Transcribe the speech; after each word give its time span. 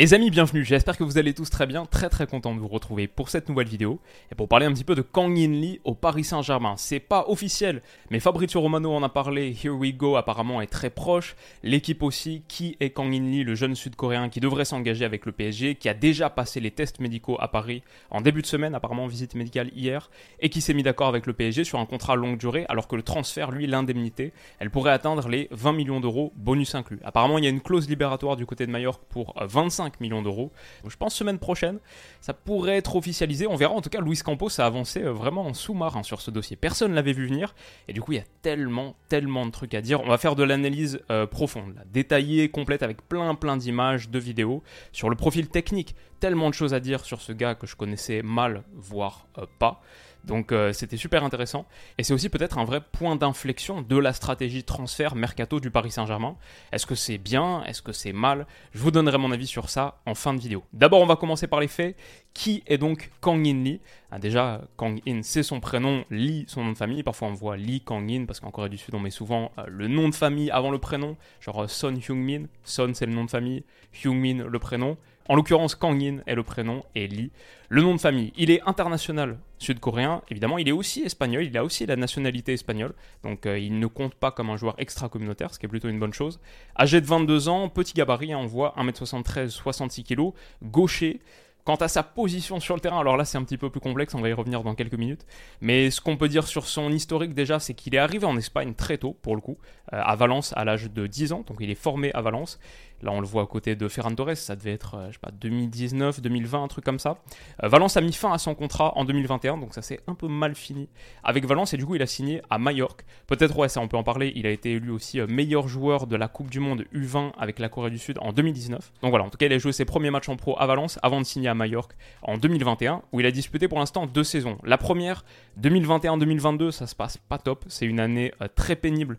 Les 0.00 0.14
amis, 0.14 0.30
bienvenue, 0.30 0.64
j'espère 0.64 0.96
que 0.96 1.04
vous 1.04 1.18
allez 1.18 1.34
tous 1.34 1.50
très 1.50 1.66
bien, 1.66 1.84
très 1.84 2.08
très 2.08 2.26
content 2.26 2.54
de 2.54 2.58
vous 2.58 2.68
retrouver 2.68 3.06
pour 3.06 3.28
cette 3.28 3.50
nouvelle 3.50 3.68
vidéo. 3.68 4.00
Et 4.32 4.34
pour 4.34 4.48
parler 4.48 4.64
un 4.64 4.72
petit 4.72 4.82
peu 4.82 4.94
de 4.94 5.02
Kang 5.02 5.36
In 5.38 5.50
Lee 5.50 5.78
au 5.84 5.94
Paris 5.94 6.24
Saint-Germain. 6.24 6.76
C'est 6.78 7.00
pas 7.00 7.26
officiel, 7.28 7.82
mais 8.08 8.18
Fabrizio 8.18 8.62
Romano 8.62 8.94
en 8.94 9.02
a 9.02 9.10
parlé, 9.10 9.54
Here 9.62 9.76
We 9.76 9.92
Go 9.94 10.16
apparemment 10.16 10.62
est 10.62 10.68
très 10.68 10.88
proche, 10.88 11.36
l'équipe 11.62 12.02
aussi, 12.02 12.44
qui 12.48 12.78
est 12.80 12.88
Kang 12.88 13.12
In 13.12 13.26
Lee, 13.26 13.44
le 13.44 13.54
jeune 13.54 13.74
sud-coréen 13.74 14.30
qui 14.30 14.40
devrait 14.40 14.64
s'engager 14.64 15.04
avec 15.04 15.26
le 15.26 15.32
PSG, 15.32 15.74
qui 15.74 15.90
a 15.90 15.92
déjà 15.92 16.30
passé 16.30 16.60
les 16.60 16.70
tests 16.70 16.98
médicaux 17.00 17.36
à 17.38 17.48
Paris 17.48 17.82
en 18.10 18.22
début 18.22 18.40
de 18.40 18.46
semaine, 18.46 18.74
apparemment 18.74 19.06
visite 19.06 19.34
médicale 19.34 19.70
hier, 19.76 20.08
et 20.40 20.48
qui 20.48 20.62
s'est 20.62 20.72
mis 20.72 20.82
d'accord 20.82 21.08
avec 21.08 21.26
le 21.26 21.34
PSG 21.34 21.64
sur 21.64 21.78
un 21.78 21.84
contrat 21.84 22.16
longue 22.16 22.38
durée, 22.38 22.64
alors 22.70 22.88
que 22.88 22.96
le 22.96 23.02
transfert, 23.02 23.50
lui, 23.50 23.66
l'indemnité, 23.66 24.32
elle 24.60 24.70
pourrait 24.70 24.92
atteindre 24.92 25.28
les 25.28 25.48
20 25.50 25.74
millions 25.74 26.00
d'euros, 26.00 26.32
bonus 26.36 26.74
inclus. 26.74 27.00
Apparemment, 27.04 27.36
il 27.36 27.44
y 27.44 27.46
a 27.46 27.50
une 27.50 27.60
clause 27.60 27.86
libératoire 27.86 28.36
du 28.36 28.46
côté 28.46 28.64
de 28.64 28.70
Mallorca 28.70 29.02
pour 29.10 29.34
25 29.38 29.89
millions 29.98 30.22
d'euros. 30.22 30.52
Je 30.86 30.96
pense 30.96 31.14
semaine 31.14 31.38
prochaine, 31.38 31.78
ça 32.20 32.34
pourrait 32.34 32.76
être 32.76 32.96
officialisé. 32.96 33.46
On 33.46 33.56
verra. 33.56 33.74
En 33.74 33.80
tout 33.80 33.90
cas, 33.90 34.00
Luis 34.00 34.18
Campos 34.18 34.60
a 34.60 34.64
avancé 34.64 35.02
euh, 35.02 35.12
vraiment 35.12 35.46
en 35.46 35.54
sous-marin 35.54 36.02
sur 36.02 36.20
ce 36.20 36.30
dossier. 36.30 36.56
Personne 36.56 36.90
ne 36.90 36.96
l'avait 36.96 37.12
vu 37.12 37.26
venir. 37.26 37.54
Et 37.88 37.92
du 37.92 38.00
coup, 38.00 38.12
il 38.12 38.16
y 38.16 38.20
a 38.20 38.24
tellement, 38.42 38.96
tellement 39.08 39.46
de 39.46 39.50
trucs 39.50 39.74
à 39.74 39.80
dire. 39.80 40.00
On 40.02 40.08
va 40.08 40.18
faire 40.18 40.36
de 40.36 40.42
l'analyse 40.42 41.00
euh, 41.10 41.26
profonde, 41.26 41.74
détaillée, 41.92 42.48
complète, 42.50 42.82
avec 42.82 43.06
plein, 43.08 43.34
plein 43.34 43.56
d'images, 43.56 44.10
de 44.10 44.18
vidéos 44.18 44.62
sur 44.92 45.10
le 45.10 45.16
profil 45.16 45.48
technique. 45.48 45.94
Tellement 46.20 46.50
de 46.50 46.54
choses 46.54 46.74
à 46.74 46.80
dire 46.80 47.04
sur 47.04 47.20
ce 47.22 47.32
gars 47.32 47.54
que 47.54 47.66
je 47.66 47.76
connaissais 47.76 48.22
mal, 48.22 48.64
voire 48.74 49.26
euh, 49.38 49.46
pas. 49.58 49.80
Donc 50.24 50.52
euh, 50.52 50.72
c'était 50.72 50.96
super 50.96 51.24
intéressant. 51.24 51.66
Et 51.98 52.04
c'est 52.04 52.12
aussi 52.14 52.28
peut-être 52.28 52.58
un 52.58 52.64
vrai 52.64 52.80
point 52.80 53.16
d'inflexion 53.16 53.82
de 53.82 53.96
la 53.96 54.12
stratégie 54.12 54.64
transfert 54.64 55.14
mercato 55.14 55.60
du 55.60 55.70
Paris 55.70 55.90
Saint-Germain. 55.90 56.36
Est-ce 56.72 56.86
que 56.86 56.94
c'est 56.94 57.18
bien? 57.18 57.62
Est-ce 57.64 57.82
que 57.82 57.92
c'est 57.92 58.12
mal? 58.12 58.46
Je 58.72 58.78
vous 58.80 58.90
donnerai 58.90 59.18
mon 59.18 59.32
avis 59.32 59.46
sur 59.46 59.70
ça 59.70 60.00
en 60.06 60.14
fin 60.14 60.34
de 60.34 60.40
vidéo. 60.40 60.62
D'abord, 60.72 61.00
on 61.00 61.06
va 61.06 61.16
commencer 61.16 61.46
par 61.46 61.60
les 61.60 61.68
faits. 61.68 61.96
Qui 62.32 62.62
est 62.68 62.78
donc 62.78 63.10
Kang 63.20 63.44
In 63.44 63.64
Lee? 63.64 63.80
Ah, 64.12 64.18
Déjà, 64.20 64.60
Kang 64.76 65.00
In, 65.06 65.20
c'est 65.22 65.42
son 65.42 65.58
prénom, 65.58 66.04
Lee, 66.10 66.44
son 66.46 66.64
nom 66.64 66.72
de 66.72 66.76
famille. 66.76 67.02
Parfois, 67.02 67.26
on 67.28 67.32
voit 67.32 67.56
Lee 67.56 67.80
Kang 67.80 68.08
In 68.08 68.24
parce 68.24 68.38
qu'en 68.38 68.52
Corée 68.52 68.68
du 68.68 68.78
Sud, 68.78 68.94
on 68.94 69.00
met 69.00 69.10
souvent 69.10 69.50
euh, 69.58 69.64
le 69.66 69.88
nom 69.88 70.08
de 70.08 70.14
famille 70.14 70.50
avant 70.50 70.70
le 70.70 70.78
prénom. 70.78 71.16
Genre 71.40 71.62
euh, 71.64 71.66
Son 71.66 71.94
Hyung 71.94 72.18
Min. 72.22 72.44
Son, 72.62 72.92
c'est 72.94 73.06
le 73.06 73.12
nom 73.12 73.24
de 73.24 73.30
famille. 73.30 73.64
Hyung 74.04 74.16
Min, 74.16 74.44
le 74.44 74.58
prénom. 74.60 74.96
En 75.30 75.36
l'occurrence, 75.36 75.76
Kang 75.76 76.02
In 76.02 76.22
est 76.26 76.34
le 76.34 76.42
prénom 76.42 76.82
et 76.96 77.06
Lee, 77.06 77.30
le 77.68 77.82
nom 77.82 77.94
de 77.94 78.00
famille. 78.00 78.32
Il 78.36 78.50
est 78.50 78.62
international 78.66 79.38
sud-coréen, 79.58 80.22
évidemment. 80.28 80.58
Il 80.58 80.68
est 80.68 80.72
aussi 80.72 81.02
espagnol, 81.02 81.44
il 81.44 81.56
a 81.56 81.62
aussi 81.62 81.86
la 81.86 81.94
nationalité 81.94 82.54
espagnole. 82.54 82.94
Donc 83.22 83.46
euh, 83.46 83.56
il 83.56 83.78
ne 83.78 83.86
compte 83.86 84.16
pas 84.16 84.32
comme 84.32 84.50
un 84.50 84.56
joueur 84.56 84.74
extra-communautaire, 84.78 85.54
ce 85.54 85.60
qui 85.60 85.66
est 85.66 85.68
plutôt 85.68 85.88
une 85.88 86.00
bonne 86.00 86.12
chose. 86.12 86.40
Âgé 86.76 87.00
de 87.00 87.06
22 87.06 87.48
ans, 87.48 87.68
petit 87.68 87.94
gabarit, 87.94 88.32
hein, 88.32 88.38
on 88.38 88.46
voit 88.46 88.74
1m73, 88.76 89.50
66 89.50 90.02
kg, 90.02 90.32
gaucher. 90.64 91.20
Quant 91.64 91.76
à 91.76 91.88
sa 91.88 92.02
position 92.02 92.58
sur 92.58 92.74
le 92.74 92.80
terrain, 92.80 93.00
alors 93.00 93.16
là 93.16 93.24
c'est 93.24 93.38
un 93.38 93.44
petit 93.44 93.58
peu 93.58 93.70
plus 93.70 93.80
complexe, 93.80 94.14
on 94.14 94.20
va 94.20 94.28
y 94.28 94.32
revenir 94.32 94.62
dans 94.62 94.74
quelques 94.74 94.94
minutes. 94.94 95.26
Mais 95.60 95.90
ce 95.90 96.00
qu'on 96.00 96.16
peut 96.16 96.28
dire 96.28 96.46
sur 96.46 96.66
son 96.66 96.90
historique 96.90 97.34
déjà, 97.34 97.58
c'est 97.58 97.74
qu'il 97.74 97.94
est 97.94 97.98
arrivé 97.98 98.26
en 98.26 98.36
Espagne 98.36 98.74
très 98.74 98.98
tôt, 98.98 99.16
pour 99.22 99.34
le 99.34 99.40
coup, 99.40 99.58
euh, 99.92 100.00
à 100.02 100.16
Valence 100.16 100.52
à 100.56 100.64
l'âge 100.64 100.90
de 100.90 101.06
10 101.06 101.32
ans, 101.32 101.44
donc 101.46 101.58
il 101.60 101.70
est 101.70 101.74
formé 101.74 102.12
à 102.12 102.22
Valence. 102.22 102.58
Là, 103.02 103.12
on 103.12 103.20
le 103.20 103.26
voit 103.26 103.42
à 103.42 103.46
côté 103.46 103.76
de 103.76 103.88
Ferran 103.88 104.14
Torres, 104.14 104.36
ça 104.36 104.56
devait 104.56 104.72
être, 104.72 104.94
euh, 104.96 105.06
je 105.08 105.14
sais 105.14 105.18
pas, 105.20 105.30
2019, 105.30 106.20
2020, 106.20 106.62
un 106.62 106.68
truc 106.68 106.84
comme 106.84 106.98
ça. 106.98 107.18
Euh, 107.62 107.68
Valence 107.68 107.96
a 107.96 108.00
mis 108.00 108.12
fin 108.12 108.30
à 108.32 108.38
son 108.38 108.54
contrat 108.54 108.96
en 108.96 109.04
2021, 109.04 109.56
donc 109.58 109.74
ça 109.74 109.82
s'est 109.82 110.00
un 110.06 110.14
peu 110.14 110.28
mal 110.28 110.54
fini 110.54 110.88
avec 111.24 111.46
Valence, 111.46 111.74
et 111.74 111.76
du 111.76 111.86
coup, 111.86 111.94
il 111.94 112.02
a 112.02 112.06
signé 112.06 112.42
à 112.50 112.58
Majorque. 112.58 113.04
Peut-être, 113.26 113.56
ouais, 113.58 113.68
ça, 113.68 113.80
on 113.80 113.88
peut 113.88 113.96
en 113.96 114.02
parler, 114.02 114.32
il 114.36 114.46
a 114.46 114.50
été 114.50 114.72
élu 114.72 114.90
aussi 114.90 115.20
meilleur 115.22 115.68
joueur 115.68 116.06
de 116.06 116.16
la 116.16 116.28
Coupe 116.28 116.50
du 116.50 116.60
Monde 116.60 116.84
U20 116.94 117.32
avec 117.38 117.58
la 117.58 117.68
Corée 117.68 117.90
du 117.90 117.98
Sud 117.98 118.18
en 118.20 118.32
2019. 118.32 118.92
Donc 119.02 119.10
voilà, 119.10 119.24
en 119.24 119.30
tout 119.30 119.38
cas, 119.38 119.46
il 119.46 119.52
a 119.52 119.58
joué 119.58 119.72
ses 119.72 119.84
premiers 119.84 120.10
matchs 120.10 120.28
en 120.28 120.36
pro 120.36 120.56
à 120.58 120.66
Valence 120.66 120.98
avant 121.02 121.20
de 121.20 121.26
signer 121.26 121.48
à 121.50 121.54
Majorque 121.54 121.92
en 122.22 122.38
2021, 122.38 123.02
où 123.12 123.20
il 123.20 123.26
a 123.26 123.30
disputé 123.30 123.68
pour 123.68 123.78
l'instant 123.78 124.06
deux 124.06 124.24
saisons. 124.24 124.58
La 124.64 124.78
première, 124.78 125.24
2021-2022, 125.60 126.70
ça 126.70 126.86
se 126.86 126.94
passe 126.94 127.16
pas 127.16 127.38
top, 127.38 127.64
c'est 127.68 127.86
une 127.86 128.00
année 128.00 128.32
très 128.54 128.76
pénible 128.76 129.18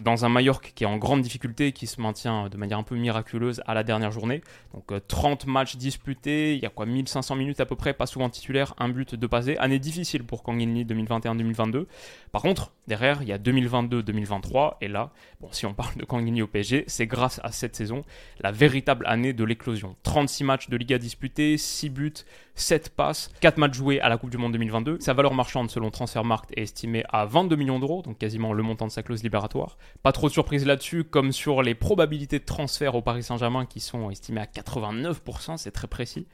dans 0.00 0.24
un 0.24 0.28
Mallorca 0.28 0.68
qui 0.74 0.84
est 0.84 0.86
en 0.86 0.96
grande 0.96 1.22
difficulté, 1.22 1.72
qui 1.72 1.86
se 1.86 2.00
maintient 2.00 2.48
de 2.48 2.56
manière 2.56 2.78
un 2.78 2.82
peu 2.82 2.96
miraculeuse 2.96 3.62
à 3.66 3.74
la 3.74 3.82
dernière 3.82 4.12
journée. 4.12 4.42
Donc 4.74 4.92
30 5.06 5.44
euh, 5.46 5.50
matchs 5.50 5.76
disputés, 5.76 6.54
il 6.54 6.62
y 6.62 6.66
a 6.66 6.70
quoi 6.70 6.86
1500 6.86 7.36
minutes 7.36 7.60
à 7.60 7.66
peu 7.66 7.76
près, 7.76 7.94
pas 7.94 8.06
souvent 8.06 8.28
titulaire, 8.28 8.74
un 8.78 8.88
but 8.88 9.14
de 9.14 9.26
passé. 9.26 9.56
Année 9.58 9.78
difficile 9.78 10.24
pour 10.24 10.42
Kang 10.42 10.60
In 10.60 10.74
Lee 10.74 10.84
2021-2022. 10.84 11.86
Par 12.32 12.42
contre, 12.42 12.72
derrière, 12.86 13.22
il 13.22 13.28
y 13.28 13.32
a 13.32 13.38
2022-2023 13.38 14.76
et 14.80 14.88
là, 14.88 15.10
bon, 15.40 15.48
si 15.52 15.66
on 15.66 15.74
parle 15.74 15.96
de 15.96 16.04
Kang 16.04 16.28
au 16.40 16.46
PSG, 16.46 16.84
c'est 16.86 17.06
grâce 17.06 17.40
à 17.42 17.52
cette 17.52 17.76
saison 17.76 18.04
la 18.40 18.52
véritable 18.52 19.06
année 19.06 19.32
de 19.32 19.44
l'éclosion. 19.44 19.96
36 20.02 20.44
matchs 20.44 20.68
de 20.68 20.76
Liga 20.76 20.98
disputés, 20.98 21.56
6 21.56 21.90
buts, 21.90 22.12
7 22.60 22.90
passes, 22.90 23.30
4 23.40 23.58
matchs 23.58 23.74
joués 23.74 24.00
à 24.00 24.08
la 24.08 24.18
Coupe 24.18 24.30
du 24.30 24.38
Monde 24.38 24.52
2022. 24.52 24.98
Sa 25.00 25.12
valeur 25.12 25.34
marchande 25.34 25.70
selon 25.70 25.90
Transfermarkt 25.90 26.50
est 26.56 26.62
estimée 26.62 27.04
à 27.08 27.24
22 27.24 27.56
millions 27.56 27.78
d'euros, 27.78 28.02
donc 28.02 28.18
quasiment 28.18 28.52
le 28.52 28.62
montant 28.62 28.86
de 28.86 28.92
sa 28.92 29.02
clause 29.02 29.22
libératoire. 29.22 29.78
Pas 30.02 30.12
trop 30.12 30.28
de 30.28 30.32
surprise 30.32 30.66
là-dessus, 30.66 31.04
comme 31.04 31.32
sur 31.32 31.62
les 31.62 31.74
probabilités 31.74 32.38
de 32.38 32.44
transfert 32.44 32.94
au 32.94 33.02
Paris 33.02 33.22
Saint-Germain 33.22 33.66
qui 33.66 33.80
sont 33.80 34.10
estimées 34.10 34.40
à 34.40 34.46
89%, 34.46 35.56
c'est 35.56 35.70
très 35.70 35.86
précis. 35.86 36.26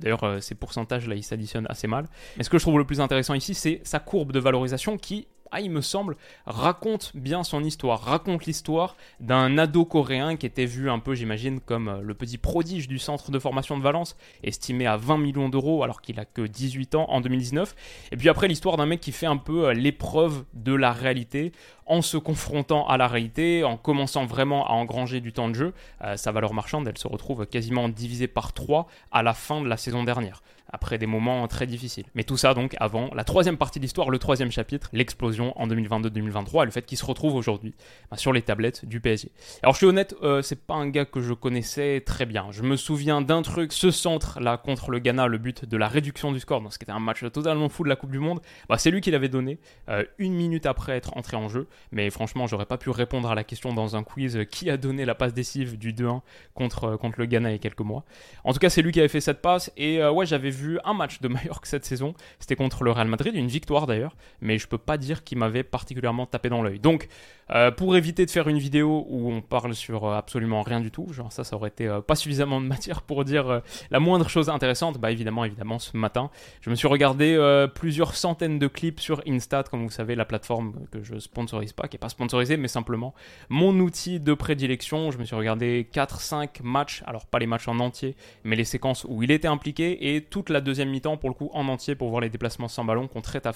D'ailleurs, 0.00 0.24
euh, 0.24 0.40
ces 0.40 0.54
pourcentages-là, 0.54 1.14
ils 1.14 1.22
s'additionnent 1.22 1.66
assez 1.68 1.86
mal. 1.86 2.06
Mais 2.36 2.44
ce 2.44 2.50
que 2.50 2.58
je 2.58 2.64
trouve 2.64 2.78
le 2.78 2.84
plus 2.84 3.00
intéressant 3.00 3.34
ici, 3.34 3.54
c'est 3.54 3.80
sa 3.84 3.98
courbe 3.98 4.32
de 4.32 4.40
valorisation 4.40 4.96
qui 4.96 5.26
ah, 5.54 5.60
il 5.60 5.70
me 5.70 5.82
semble, 5.82 6.16
raconte 6.46 7.12
bien 7.14 7.44
son 7.44 7.62
histoire, 7.62 8.00
raconte 8.00 8.46
l'histoire 8.46 8.96
d'un 9.20 9.58
ado 9.58 9.84
coréen 9.84 10.36
qui 10.36 10.46
était 10.46 10.64
vu 10.64 10.90
un 10.90 10.98
peu, 10.98 11.14
j'imagine, 11.14 11.60
comme 11.60 11.88
euh, 11.88 12.00
le 12.00 12.14
petit 12.14 12.38
prodige 12.38 12.88
du 12.88 12.98
centre 12.98 13.30
de 13.30 13.38
formation 13.38 13.76
de 13.76 13.82
Valence, 13.82 14.16
estimé 14.42 14.86
à 14.86 14.96
20 14.96 15.18
millions 15.18 15.50
d'euros 15.50 15.82
alors 15.82 16.00
qu'il 16.00 16.18
a 16.18 16.24
que 16.24 16.40
18 16.40 16.94
ans 16.94 17.06
en 17.10 17.20
2019. 17.20 17.74
Et 18.12 18.16
puis 18.16 18.30
après, 18.30 18.48
l'histoire 18.48 18.78
d'un 18.78 18.86
mec 18.86 19.00
qui 19.00 19.12
fait 19.12 19.26
un 19.26 19.36
peu 19.36 19.66
euh, 19.66 19.74
l'épreuve 19.74 20.44
de 20.54 20.74
la 20.74 20.92
réalité 20.92 21.52
en 21.84 22.00
se 22.00 22.16
confrontant 22.16 22.86
à 22.88 22.96
la 22.96 23.06
réalité, 23.06 23.62
en 23.62 23.76
commençant 23.76 24.24
vraiment 24.24 24.66
à 24.66 24.70
engranger 24.70 25.20
du 25.20 25.34
temps 25.34 25.50
de 25.50 25.54
jeu. 25.54 25.74
Euh, 26.02 26.16
sa 26.16 26.32
valeur 26.32 26.54
marchande, 26.54 26.88
elle 26.88 26.96
se 26.96 27.08
retrouve 27.08 27.44
quasiment 27.44 27.90
divisée 27.90 28.28
par 28.28 28.54
3 28.54 28.86
à 29.10 29.22
la 29.22 29.34
fin 29.34 29.60
de 29.60 29.68
la 29.68 29.76
saison 29.76 30.02
dernière 30.02 30.42
après 30.72 30.98
des 30.98 31.06
moments 31.06 31.46
très 31.48 31.66
difficiles. 31.66 32.06
Mais 32.14 32.24
tout 32.24 32.36
ça 32.36 32.54
donc 32.54 32.74
avant 32.80 33.10
la 33.14 33.24
troisième 33.24 33.56
partie 33.56 33.78
de 33.78 33.84
l'histoire, 33.84 34.10
le 34.10 34.18
troisième 34.18 34.50
chapitre, 34.50 34.88
l'explosion 34.92 35.52
en 35.60 35.68
2022-2023 35.68 36.62
et 36.62 36.64
le 36.64 36.70
fait 36.70 36.82
qu'il 36.82 36.98
se 36.98 37.04
retrouve 37.04 37.34
aujourd'hui 37.34 37.74
bah, 38.10 38.16
sur 38.16 38.32
les 38.32 38.42
tablettes 38.42 38.86
du 38.86 39.00
PSG. 39.00 39.30
Alors 39.62 39.74
je 39.74 39.78
suis 39.78 39.86
honnête, 39.86 40.14
euh, 40.22 40.40
c'est 40.42 40.64
pas 40.64 40.74
un 40.74 40.88
gars 40.88 41.04
que 41.04 41.20
je 41.20 41.34
connaissais 41.34 42.02
très 42.04 42.26
bien. 42.26 42.46
Je 42.50 42.62
me 42.62 42.76
souviens 42.76 43.20
d'un 43.20 43.42
truc, 43.42 43.72
ce 43.72 43.90
centre 43.90 44.40
là 44.40 44.56
contre 44.56 44.90
le 44.90 44.98
Ghana, 44.98 45.26
le 45.26 45.38
but 45.38 45.64
de 45.66 45.76
la 45.76 45.88
réduction 45.88 46.32
du 46.32 46.40
score, 46.40 46.62
dans 46.62 46.70
ce 46.70 46.78
qui 46.78 46.84
était 46.84 46.92
un 46.92 47.00
match 47.00 47.22
totalement 47.32 47.68
fou 47.68 47.84
de 47.84 47.88
la 47.88 47.96
Coupe 47.96 48.10
du 48.10 48.18
Monde, 48.18 48.40
bah, 48.68 48.78
c'est 48.78 48.90
lui 48.90 49.00
qui 49.00 49.10
l'avait 49.10 49.28
donné 49.28 49.58
euh, 49.88 50.04
une 50.18 50.34
minute 50.34 50.66
après 50.66 50.96
être 50.96 51.16
entré 51.16 51.36
en 51.36 51.48
jeu. 51.48 51.66
Mais 51.90 52.08
franchement, 52.10 52.46
j'aurais 52.46 52.66
pas 52.66 52.78
pu 52.78 52.90
répondre 52.90 53.30
à 53.30 53.34
la 53.34 53.44
question 53.44 53.74
dans 53.74 53.94
un 53.96 54.02
quiz 54.02 54.36
euh, 54.36 54.44
qui 54.44 54.70
a 54.70 54.76
donné 54.78 55.04
la 55.04 55.14
passe 55.14 55.34
décisive 55.34 55.76
du 55.78 55.92
2-1 55.92 56.20
contre, 56.54 56.96
contre 56.96 57.20
le 57.20 57.26
Ghana 57.26 57.50
il 57.50 57.52
y 57.52 57.56
a 57.56 57.58
quelques 57.58 57.80
mois. 57.80 58.04
En 58.44 58.52
tout 58.52 58.58
cas, 58.58 58.70
c'est 58.70 58.82
lui 58.82 58.92
qui 58.92 59.00
avait 59.00 59.08
fait 59.08 59.20
cette 59.20 59.42
passe 59.42 59.70
et 59.76 60.02
ouais, 60.04 60.26
j'avais 60.26 60.50
vu 60.50 60.61
un 60.84 60.94
match 60.94 61.20
de 61.20 61.28
Mallorca 61.28 61.68
cette 61.68 61.84
saison. 61.84 62.14
C'était 62.38 62.56
contre 62.56 62.84
le 62.84 62.90
Real 62.90 63.08
Madrid, 63.08 63.34
une 63.34 63.48
victoire 63.48 63.86
d'ailleurs, 63.86 64.16
mais 64.40 64.58
je 64.58 64.66
peux 64.66 64.78
pas 64.78 64.98
dire 64.98 65.24
qu'il 65.24 65.38
m'avait 65.38 65.62
particulièrement 65.62 66.26
tapé 66.26 66.48
dans 66.48 66.62
l'œil. 66.62 66.78
Donc, 66.78 67.08
euh, 67.50 67.70
pour 67.70 67.96
éviter 67.96 68.24
de 68.24 68.30
faire 68.30 68.48
une 68.48 68.58
vidéo 68.58 69.06
où 69.08 69.30
on 69.30 69.42
parle 69.42 69.74
sur 69.74 70.04
euh, 70.04 70.16
absolument 70.16 70.62
rien 70.62 70.80
du 70.80 70.90
tout, 70.90 71.12
genre 71.12 71.32
ça, 71.32 71.44
ça 71.44 71.56
aurait 71.56 71.68
été 71.68 71.86
euh, 71.86 72.00
pas 72.00 72.14
suffisamment 72.14 72.60
de 72.60 72.66
matière 72.66 73.02
pour 73.02 73.24
dire 73.24 73.62
la 73.90 74.00
moindre 74.00 74.28
chose 74.28 74.48
intéressante, 74.48 74.98
bah 74.98 75.10
évidemment, 75.10 75.44
évidemment, 75.44 75.78
ce 75.78 75.96
matin, 75.96 76.30
je 76.60 76.70
me 76.70 76.74
suis 76.74 76.88
regardé 76.88 77.38
plusieurs 77.74 78.14
centaines 78.14 78.58
de 78.58 78.66
clips 78.66 79.00
sur 79.00 79.22
Instat, 79.26 79.64
comme 79.64 79.84
vous 79.84 79.90
savez, 79.90 80.14
la 80.14 80.24
plateforme 80.24 80.74
que 80.90 81.02
je 81.02 81.18
sponsorise 81.18 81.72
pas, 81.72 81.88
qui 81.88 81.96
est 81.96 81.98
pas 81.98 82.08
sponsorisée, 82.08 82.56
mais 82.56 82.68
simplement 82.68 83.14
mon 83.48 83.78
outil 83.80 84.20
de 84.20 84.34
prédilection. 84.34 85.10
Je 85.10 85.18
me 85.18 85.24
suis 85.24 85.36
regardé 85.36 85.88
4-5 85.92 86.62
matchs, 86.62 87.02
alors 87.06 87.26
pas 87.26 87.38
les 87.38 87.46
matchs 87.46 87.68
en 87.68 87.78
entier, 87.80 88.16
mais 88.44 88.56
les 88.56 88.64
séquences 88.64 89.04
où 89.08 89.22
il 89.22 89.30
était 89.30 89.48
impliqué 89.48 90.14
et 90.14 90.22
toute 90.22 90.50
la 90.52 90.60
deuxième 90.60 90.90
mi-temps 90.90 91.16
pour 91.16 91.28
le 91.28 91.34
coup 91.34 91.50
en 91.52 91.68
entier 91.68 91.94
pour 91.94 92.08
voir 92.10 92.20
les 92.20 92.30
déplacements 92.30 92.68
sans 92.68 92.84
ballon 92.84 93.08
qu'on 93.08 93.20
très 93.20 93.46
à 93.46 93.52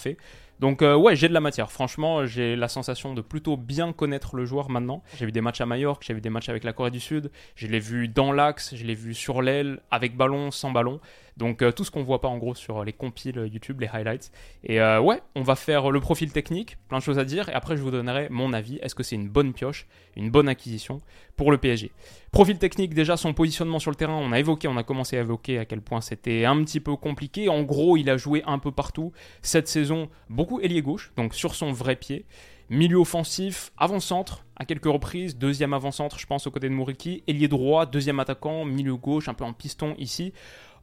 Donc 0.61 0.81
ouais, 0.83 1.17
j'ai 1.17 1.29
de 1.29 1.35
la 1.35 1.41
matière. 1.41 1.71
Franchement, 1.71 2.27
j'ai 2.27 2.57
la 2.57 2.69
sensation 2.69 3.15
de 3.15 3.21
plutôt 3.21 3.57
bien 3.57 3.93
connaître 3.93 4.37
le 4.37 4.45
joueur 4.45 4.71
maintenant. 4.71 5.03
J'ai 5.17 5.27
vu 5.27 5.33
des 5.33 5.41
matchs 5.41 5.61
à 5.61 5.67
Majorque, 5.67 6.03
j'ai 6.07 6.15
vu 6.15 6.21
des 6.21 6.31
matchs 6.31 6.49
avec 6.49 6.65
la 6.65 6.73
Corée 6.73 6.91
du 6.91 7.01
Sud, 7.01 7.31
je 7.55 7.67
l'ai 7.67 7.81
vu 7.81 8.09
dans 8.09 8.33
l'axe, 8.33 8.75
je 8.75 8.85
l'ai 8.85 8.95
vu 8.95 9.15
sur 9.15 9.43
l'aile, 9.43 9.81
avec 9.91 10.17
ballon, 10.17 10.51
sans 10.51 10.71
ballon. 10.71 11.01
Donc 11.37 11.61
euh, 11.61 11.71
tout 11.71 11.85
ce 11.85 11.91
qu'on 11.91 12.03
voit 12.03 12.21
pas 12.21 12.29
en 12.29 12.39
gros 12.39 12.55
sur 12.55 12.83
les 12.85 12.93
compiles 12.93 13.49
YouTube, 13.53 13.81
les 13.81 13.89
highlights. 13.89 14.33
Et 14.65 14.81
euh, 14.81 15.01
ouais, 15.01 15.21
on 15.35 15.43
va 15.43 15.55
faire 15.55 15.91
le 15.91 16.01
profil 16.01 16.33
technique, 16.33 16.79
plein 16.89 16.99
de 16.99 17.03
choses 17.03 17.19
à 17.19 17.25
dire, 17.25 17.49
et 17.49 17.53
après 17.53 17.77
je 17.77 17.83
vous 17.83 17.91
donnerai 17.91 18.29
mon 18.31 18.53
avis. 18.53 18.79
Est-ce 18.83 18.95
que 18.95 19.03
c'est 19.03 19.17
une 19.17 19.29
bonne 19.29 19.53
pioche, 19.53 19.87
une 20.17 20.31
bonne 20.31 20.49
acquisition 20.49 21.03
pour 21.37 21.51
le 21.51 21.59
PSG 21.59 21.93
Profil 22.33 22.59
technique, 22.59 22.95
déjà 22.95 23.17
son 23.17 23.35
positionnement 23.35 23.79
sur 23.79 23.91
le 23.91 23.97
terrain, 23.97 24.15
on 24.15 24.33
a 24.33 24.39
évoqué, 24.39 24.69
on 24.69 24.77
a 24.77 24.83
commencé 24.83 25.17
à 25.19 25.21
évoquer 25.21 25.59
à 25.59 25.65
quel 25.67 25.83
point 25.83 26.01
c'était 26.01 26.45
un 26.45 26.63
petit 26.65 26.81
peu 26.81 26.97
compliqué. 26.97 27.49
En 27.49 27.63
gros, 27.63 27.97
il 27.97 28.09
a 28.09 28.17
joué 28.17 28.43
un 28.47 28.59
peu 28.59 28.73
partout 28.73 29.13
cette 29.43 29.69
saison, 29.69 30.09
ailier 30.61 30.83
gauche, 30.83 31.13
donc 31.17 31.35
sur 31.35 31.55
son 31.55 31.73
vrai 31.73 31.97
pied. 31.97 32.27
Milieu 32.69 32.97
offensif, 32.97 33.71
avant-centre, 33.77 34.45
à 34.57 34.65
quelques 34.65 34.87
reprises, 34.87 35.37
deuxième 35.37 35.73
avant-centre, 35.73 36.19
je 36.19 36.27
pense, 36.27 36.47
au 36.47 36.51
côté 36.51 36.69
de 36.69 36.75
Mouriki, 36.75 37.23
ailier 37.29 37.47
droit, 37.47 37.87
deuxième 37.87 38.19
attaquant, 38.19 38.65
milieu 38.65 38.97
gauche, 38.97 39.29
un 39.29 39.35
peu 39.35 39.45
en 39.45 39.53
piston 39.53 39.95
ici. 39.99 40.33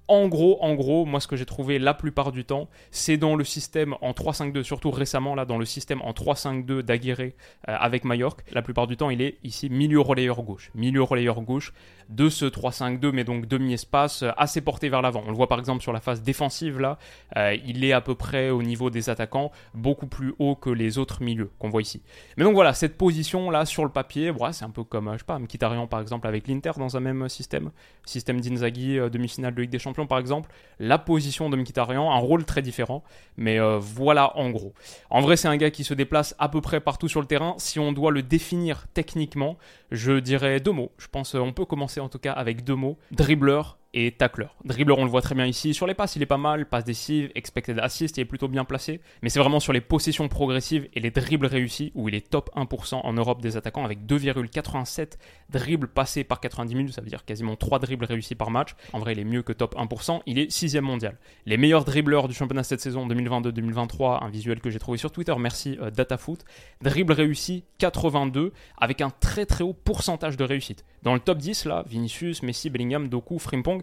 En 0.10 0.28
gros, 0.28 0.58
en 0.62 0.74
gros, 0.76 1.06
moi 1.06 1.22
ce 1.22 1.28
que 1.28 1.38
j'ai 1.38 1.46
trouvé 1.46 1.80
la 1.80 1.94
plupart 1.94 2.34
du 2.34 2.44
temps, 2.44 2.68
c'est 2.92 3.16
dans 3.16 3.38
le 3.38 3.46
système 3.46 3.96
en 4.02 4.12
3-5-2, 4.12 4.64
surtout 4.64 4.92
récemment 4.92 5.34
là, 5.34 5.46
dans 5.46 5.58
le 5.58 5.64
système 5.64 6.02
en 6.02 6.12
3-5-2 6.12 6.82
d'Aguirre 6.82 7.20
euh, 7.22 7.32
avec 7.66 8.04
Mallorca. 8.04 8.44
La 8.52 8.62
plupart 8.62 8.88
du 8.88 8.98
temps, 8.98 9.10
il 9.10 9.22
est 9.22 9.38
ici 9.46 9.70
milieu 9.70 10.02
relayeur 10.02 10.42
gauche. 10.44 10.72
Milieu 10.76 11.04
relayeur 11.04 11.40
gauche 11.42 11.74
de 12.10 12.28
ce 12.28 12.44
3-5-2, 12.44 13.12
mais 13.14 13.24
donc 13.24 13.46
demi-espace, 13.46 14.24
euh, 14.24 14.32
assez 14.36 14.60
porté 14.60 14.90
vers 14.90 15.02
l'avant. 15.02 15.24
On 15.26 15.30
le 15.30 15.38
voit 15.38 15.48
par 15.48 15.58
exemple 15.58 15.82
sur 15.82 15.94
la 15.94 16.02
phase 16.02 16.22
défensive 16.22 16.80
là, 16.80 16.98
euh, 17.38 17.56
il 17.66 17.86
est 17.86 17.94
à 17.94 18.02
peu 18.02 18.16
près 18.16 18.50
au 18.50 18.62
niveau 18.62 18.90
des 18.90 19.10
attaquants, 19.10 19.52
beaucoup 19.74 20.08
plus 20.08 20.34
haut 20.38 20.56
que 20.56 20.70
les 20.70 20.98
autres 20.98 21.24
milieux 21.24 21.50
qu'on 21.60 21.70
voit 21.70 21.82
ici. 21.82 22.02
Mais 22.36 22.44
donc 22.44 22.56
voilà, 22.56 22.74
cette 22.74 22.98
position 22.98 23.50
là 23.50 23.66
sur 23.66 23.86
le 23.86 23.90
papier, 23.90 24.34
c'est 24.52 24.66
un 24.66 24.70
peu 24.70 24.84
comme, 24.84 25.10
je 25.14 25.20
sais 25.20 25.24
pas, 25.24 25.40
Mkhitaryan 25.40 25.88
par 25.88 26.02
exemple 26.02 26.28
avec 26.28 26.50
l'Inter 26.50 26.72
dans 26.78 26.98
un 26.98 27.00
même 27.00 27.30
système, 27.30 27.72
système 28.06 28.42
d'Inzaghi, 28.42 28.98
demi-finale 29.10 29.56
de 29.56 29.62
Ligue 29.62 29.72
des 29.72 29.80
Champions 29.80 29.93
par 29.94 30.20
exemple, 30.20 30.50
la 30.80 30.98
position 30.98 31.50
de 31.50 31.58
Mkhitaryan, 31.58 32.12
un 32.12 32.18
rôle 32.18 32.46
très 32.46 32.62
différent, 32.62 33.04
mais 33.38 33.60
euh, 33.60 33.78
voilà 33.80 34.38
en 34.38 34.50
gros. 34.50 34.74
En 35.10 35.22
vrai, 35.22 35.38
c'est 35.38 35.48
un 35.48 35.58
gars 35.58 35.72
qui 35.72 35.84
se 35.84 35.94
déplace 35.94 36.36
à 36.40 36.50
peu 36.50 36.62
près 36.62 36.80
partout 36.80 37.08
sur 37.08 37.22
le 37.22 37.28
terrain. 37.28 37.56
Si 37.58 37.80
on 37.80 37.92
doit 37.92 38.12
le 38.12 38.24
définir 38.24 38.88
techniquement, 38.94 39.58
je 39.92 40.14
dirais 40.14 40.60
deux 40.60 40.72
mots. 40.72 40.92
Je 40.98 41.08
pense 41.08 41.32
qu'on 41.34 41.54
peut 41.54 41.66
commencer 41.66 42.00
en 42.00 42.10
tout 42.10 42.20
cas 42.20 42.34
avec 42.34 42.64
deux 42.64 42.76
mots. 42.76 42.98
Dribbleur 43.12 43.78
et 43.94 44.12
tacleur. 44.12 44.56
Dribbler, 44.66 44.96
on 44.98 45.04
le 45.04 45.10
voit 45.10 45.22
très 45.22 45.36
bien 45.36 45.46
ici. 45.46 45.74
Sur 45.74 45.88
les 45.88 45.94
passes, 45.94 46.16
il 46.16 46.22
est 46.22 46.28
pas 46.28 46.38
mal. 46.38 46.68
Passe 46.68 46.84
décisive, 46.84 47.32
expected 47.36 47.80
assist, 47.80 48.18
il 48.18 48.22
est 48.22 48.26
plutôt 48.26 48.48
bien 48.48 48.66
placé. 48.66 49.02
Mais 49.22 49.30
c'est 49.30 49.40
vraiment 49.40 49.60
sur 49.60 49.74
les 49.74 49.82
possessions 49.82 50.28
progressives 50.28 50.88
et 50.94 51.00
les 51.00 51.12
dribbles 51.12 51.46
réussis 51.46 51.92
où 51.96 52.10
il 52.10 52.16
est 52.16 52.28
top 52.28 52.50
1% 52.56 52.96
en 52.96 53.14
Europe 53.14 53.42
des 53.42 53.58
attaquants 53.58 53.86
avec 53.86 54.06
2,87 54.06 55.14
dribbles 55.50 55.88
passés 55.88 56.24
par 56.24 56.40
90 56.40 56.76
minutes. 56.76 56.94
Ça 56.94 57.02
veut 57.02 57.10
dire 57.10 57.24
quasiment 57.26 57.56
3 57.56 57.80
dribbles 57.80 58.06
réussis 58.06 58.36
par 58.36 58.50
match. 58.50 58.76
En 58.94 59.00
vrai, 59.00 59.14
il 59.14 59.20
est 59.20 59.26
mieux 59.26 59.44
que 59.44 59.54
top 59.54 59.76
1%. 59.76 60.22
Il 60.26 60.40
est 60.40 60.52
6 60.52 60.76
mondial. 60.82 61.18
Les 61.46 61.58
meilleurs 61.58 61.86
dribbleurs 61.86 62.28
du 62.28 62.34
championnat 62.34 62.64
cette 62.64 62.82
saison 62.82 63.08
2022-2023, 63.08 64.24
un 64.24 64.30
visuel 64.30 64.60
que 64.60 64.70
j'ai 64.70 64.80
trouvé 64.80 64.98
sur 64.98 65.12
Twitter, 65.12 65.36
merci 65.38 65.78
euh, 65.82 65.92
DataFoot. 65.92 66.40
Dribble 66.82 67.14
réussi 67.14 67.64
82 67.78 68.54
avec 68.78 69.02
un 69.02 69.12
très 69.12 69.46
très 69.46 69.64
haut 69.64 69.74
pourcentage 69.74 70.38
de 70.38 70.44
réussite. 70.44 70.84
Dans 71.04 71.14
le 71.14 71.20
top 71.20 71.38
10, 71.38 71.66
là, 71.66 71.84
Vinicius, 71.88 72.44
Messi, 72.44 72.70
Bellingham, 72.70 73.10
Doku, 73.10 73.38
Frimpong, 73.38 73.83